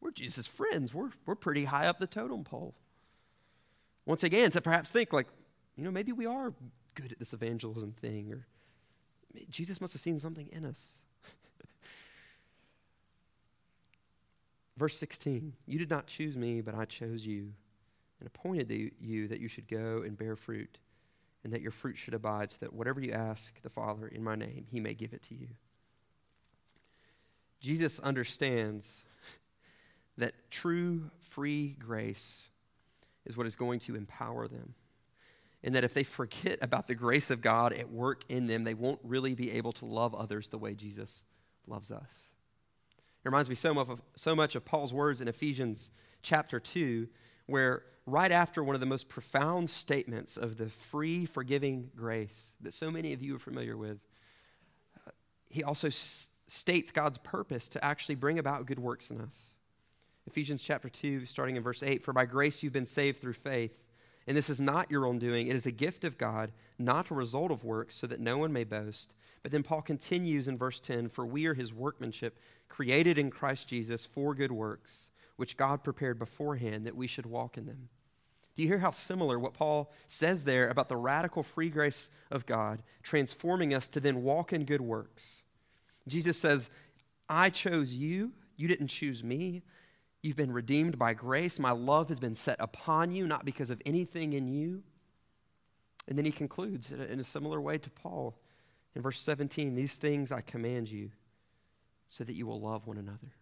we're 0.00 0.10
Jesus' 0.10 0.46
friends. 0.46 0.94
We're, 0.94 1.10
we're 1.26 1.34
pretty 1.34 1.64
high 1.64 1.86
up 1.86 1.98
the 1.98 2.06
totem 2.06 2.44
pole. 2.44 2.74
Once 4.06 4.22
again, 4.22 4.50
to 4.50 4.60
perhaps 4.60 4.90
think, 4.90 5.12
like, 5.12 5.26
you 5.76 5.84
know, 5.84 5.90
maybe 5.90 6.12
we 6.12 6.26
are 6.26 6.52
good 6.94 7.12
at 7.12 7.18
this 7.18 7.32
evangelism 7.32 7.92
thing, 8.00 8.32
or 8.32 8.46
Jesus 9.50 9.80
must 9.80 9.92
have 9.92 10.02
seen 10.02 10.18
something 10.18 10.48
in 10.52 10.64
us. 10.64 10.82
Verse 14.76 14.96
16 14.96 15.52
You 15.66 15.78
did 15.78 15.90
not 15.90 16.06
choose 16.06 16.36
me, 16.36 16.60
but 16.60 16.74
I 16.74 16.84
chose 16.84 17.26
you 17.26 17.52
and 18.20 18.26
appointed 18.26 18.70
you 19.00 19.28
that 19.28 19.40
you 19.40 19.48
should 19.48 19.68
go 19.68 20.02
and 20.04 20.16
bear 20.16 20.36
fruit, 20.36 20.78
and 21.44 21.52
that 21.52 21.60
your 21.60 21.70
fruit 21.70 21.96
should 21.96 22.14
abide, 22.14 22.50
so 22.50 22.58
that 22.60 22.72
whatever 22.72 23.00
you 23.00 23.12
ask 23.12 23.60
the 23.62 23.70
Father 23.70 24.08
in 24.08 24.24
my 24.24 24.34
name, 24.34 24.66
he 24.70 24.80
may 24.80 24.94
give 24.94 25.12
it 25.12 25.22
to 25.24 25.34
you. 25.34 25.48
Jesus 27.60 27.98
understands 28.00 29.04
that 30.18 30.34
true 30.50 31.10
free 31.30 31.76
grace 31.78 32.42
is 33.24 33.36
what 33.36 33.46
is 33.46 33.56
going 33.56 33.78
to 33.80 33.94
empower 33.94 34.48
them. 34.48 34.74
And 35.62 35.74
that 35.74 35.84
if 35.84 35.94
they 35.94 36.04
forget 36.04 36.58
about 36.62 36.86
the 36.86 36.94
grace 36.94 37.30
of 37.30 37.40
God 37.40 37.72
at 37.72 37.90
work 37.90 38.22
in 38.28 38.46
them, 38.46 38.64
they 38.64 38.74
won't 38.74 39.00
really 39.02 39.34
be 39.34 39.50
able 39.52 39.72
to 39.72 39.86
love 39.86 40.14
others 40.14 40.48
the 40.48 40.58
way 40.58 40.74
Jesus 40.74 41.24
loves 41.66 41.90
us. 41.90 42.10
It 43.24 43.28
reminds 43.28 43.48
me 43.48 43.54
so 43.54 43.74
much, 43.74 43.88
of, 43.88 44.00
so 44.16 44.36
much 44.36 44.54
of 44.54 44.64
Paul's 44.64 44.94
words 44.94 45.20
in 45.20 45.28
Ephesians 45.28 45.90
chapter 46.22 46.60
2, 46.60 47.08
where 47.46 47.82
right 48.06 48.30
after 48.30 48.62
one 48.62 48.74
of 48.74 48.80
the 48.80 48.86
most 48.86 49.08
profound 49.08 49.68
statements 49.68 50.36
of 50.36 50.56
the 50.56 50.68
free, 50.68 51.26
forgiving 51.26 51.90
grace 51.96 52.52
that 52.60 52.72
so 52.72 52.90
many 52.90 53.12
of 53.12 53.22
you 53.22 53.36
are 53.36 53.40
familiar 53.40 53.76
with, 53.76 53.98
uh, 55.06 55.10
he 55.48 55.62
also 55.62 55.88
s- 55.88 56.28
states 56.46 56.90
God's 56.90 57.18
purpose 57.18 57.68
to 57.68 57.84
actually 57.84 58.14
bring 58.14 58.38
about 58.38 58.66
good 58.66 58.78
works 58.78 59.10
in 59.10 59.20
us. 59.20 59.57
Ephesians 60.28 60.62
chapter 60.62 60.90
2, 60.90 61.24
starting 61.24 61.56
in 61.56 61.62
verse 61.62 61.82
8 61.82 62.04
For 62.04 62.12
by 62.12 62.26
grace 62.26 62.62
you've 62.62 62.72
been 62.74 62.84
saved 62.84 63.18
through 63.18 63.32
faith. 63.32 63.72
And 64.26 64.36
this 64.36 64.50
is 64.50 64.60
not 64.60 64.90
your 64.90 65.06
own 65.06 65.18
doing, 65.18 65.46
it 65.46 65.56
is 65.56 65.64
a 65.64 65.70
gift 65.70 66.04
of 66.04 66.18
God, 66.18 66.52
not 66.78 67.10
a 67.10 67.14
result 67.14 67.50
of 67.50 67.64
works, 67.64 67.96
so 67.96 68.06
that 68.06 68.20
no 68.20 68.36
one 68.36 68.52
may 68.52 68.64
boast. 68.64 69.14
But 69.42 69.52
then 69.52 69.62
Paul 69.62 69.80
continues 69.80 70.46
in 70.46 70.58
verse 70.58 70.80
10 70.80 71.08
For 71.08 71.24
we 71.24 71.46
are 71.46 71.54
his 71.54 71.72
workmanship, 71.72 72.38
created 72.68 73.16
in 73.16 73.30
Christ 73.30 73.68
Jesus 73.68 74.04
for 74.04 74.34
good 74.34 74.52
works, 74.52 75.08
which 75.36 75.56
God 75.56 75.82
prepared 75.82 76.18
beforehand 76.18 76.84
that 76.84 76.94
we 76.94 77.06
should 77.06 77.24
walk 77.24 77.56
in 77.56 77.64
them. 77.64 77.88
Do 78.54 78.62
you 78.62 78.68
hear 78.68 78.78
how 78.78 78.90
similar 78.90 79.38
what 79.38 79.54
Paul 79.54 79.90
says 80.08 80.44
there 80.44 80.68
about 80.68 80.90
the 80.90 80.96
radical 80.96 81.42
free 81.42 81.70
grace 81.70 82.10
of 82.30 82.44
God 82.44 82.82
transforming 83.02 83.72
us 83.72 83.88
to 83.88 84.00
then 84.00 84.22
walk 84.22 84.52
in 84.52 84.66
good 84.66 84.82
works? 84.82 85.42
Jesus 86.06 86.36
says, 86.36 86.68
I 87.30 87.48
chose 87.48 87.94
you, 87.94 88.32
you 88.58 88.68
didn't 88.68 88.88
choose 88.88 89.24
me. 89.24 89.62
You've 90.22 90.36
been 90.36 90.52
redeemed 90.52 90.98
by 90.98 91.14
grace. 91.14 91.58
My 91.58 91.70
love 91.70 92.08
has 92.08 92.18
been 92.18 92.34
set 92.34 92.56
upon 92.58 93.12
you, 93.12 93.26
not 93.26 93.44
because 93.44 93.70
of 93.70 93.80
anything 93.86 94.32
in 94.32 94.48
you. 94.48 94.82
And 96.08 96.18
then 96.18 96.24
he 96.24 96.32
concludes 96.32 96.90
in 96.90 97.20
a 97.20 97.24
similar 97.24 97.60
way 97.60 97.78
to 97.78 97.90
Paul 97.90 98.36
in 98.94 99.02
verse 99.02 99.20
17 99.20 99.74
These 99.74 99.96
things 99.96 100.32
I 100.32 100.40
command 100.40 100.90
you 100.90 101.10
so 102.08 102.24
that 102.24 102.34
you 102.34 102.46
will 102.46 102.60
love 102.60 102.86
one 102.86 102.98
another. 102.98 103.34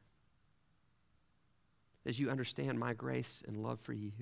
As 2.05 2.19
you 2.21 2.31
understand 2.31 2.79
my 2.79 2.93
grace 2.93 3.43
and 3.47 3.62
love 3.62 3.81
for 3.81 3.93
you, 3.93 4.12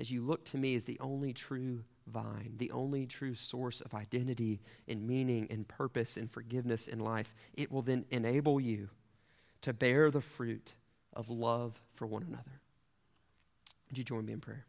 as 0.00 0.10
you 0.10 0.22
look 0.22 0.44
to 0.46 0.58
me 0.58 0.74
as 0.74 0.84
the 0.84 0.98
only 1.00 1.32
true 1.32 1.84
vine, 2.06 2.54
the 2.56 2.70
only 2.70 3.06
true 3.06 3.34
source 3.34 3.80
of 3.80 3.94
identity 3.94 4.60
and 4.86 5.06
meaning 5.06 5.46
and 5.50 5.66
purpose 5.68 6.16
and 6.16 6.30
forgiveness 6.30 6.88
in 6.88 6.98
life, 6.98 7.34
it 7.54 7.70
will 7.70 7.82
then 7.82 8.04
enable 8.10 8.60
you 8.60 8.88
to 9.62 9.72
bear 9.72 10.10
the 10.10 10.20
fruit 10.20 10.72
of 11.18 11.28
love 11.28 11.78
for 11.96 12.06
one 12.06 12.22
another. 12.22 12.62
Would 13.90 13.98
you 13.98 14.04
join 14.04 14.24
me 14.24 14.32
in 14.32 14.40
prayer? 14.40 14.64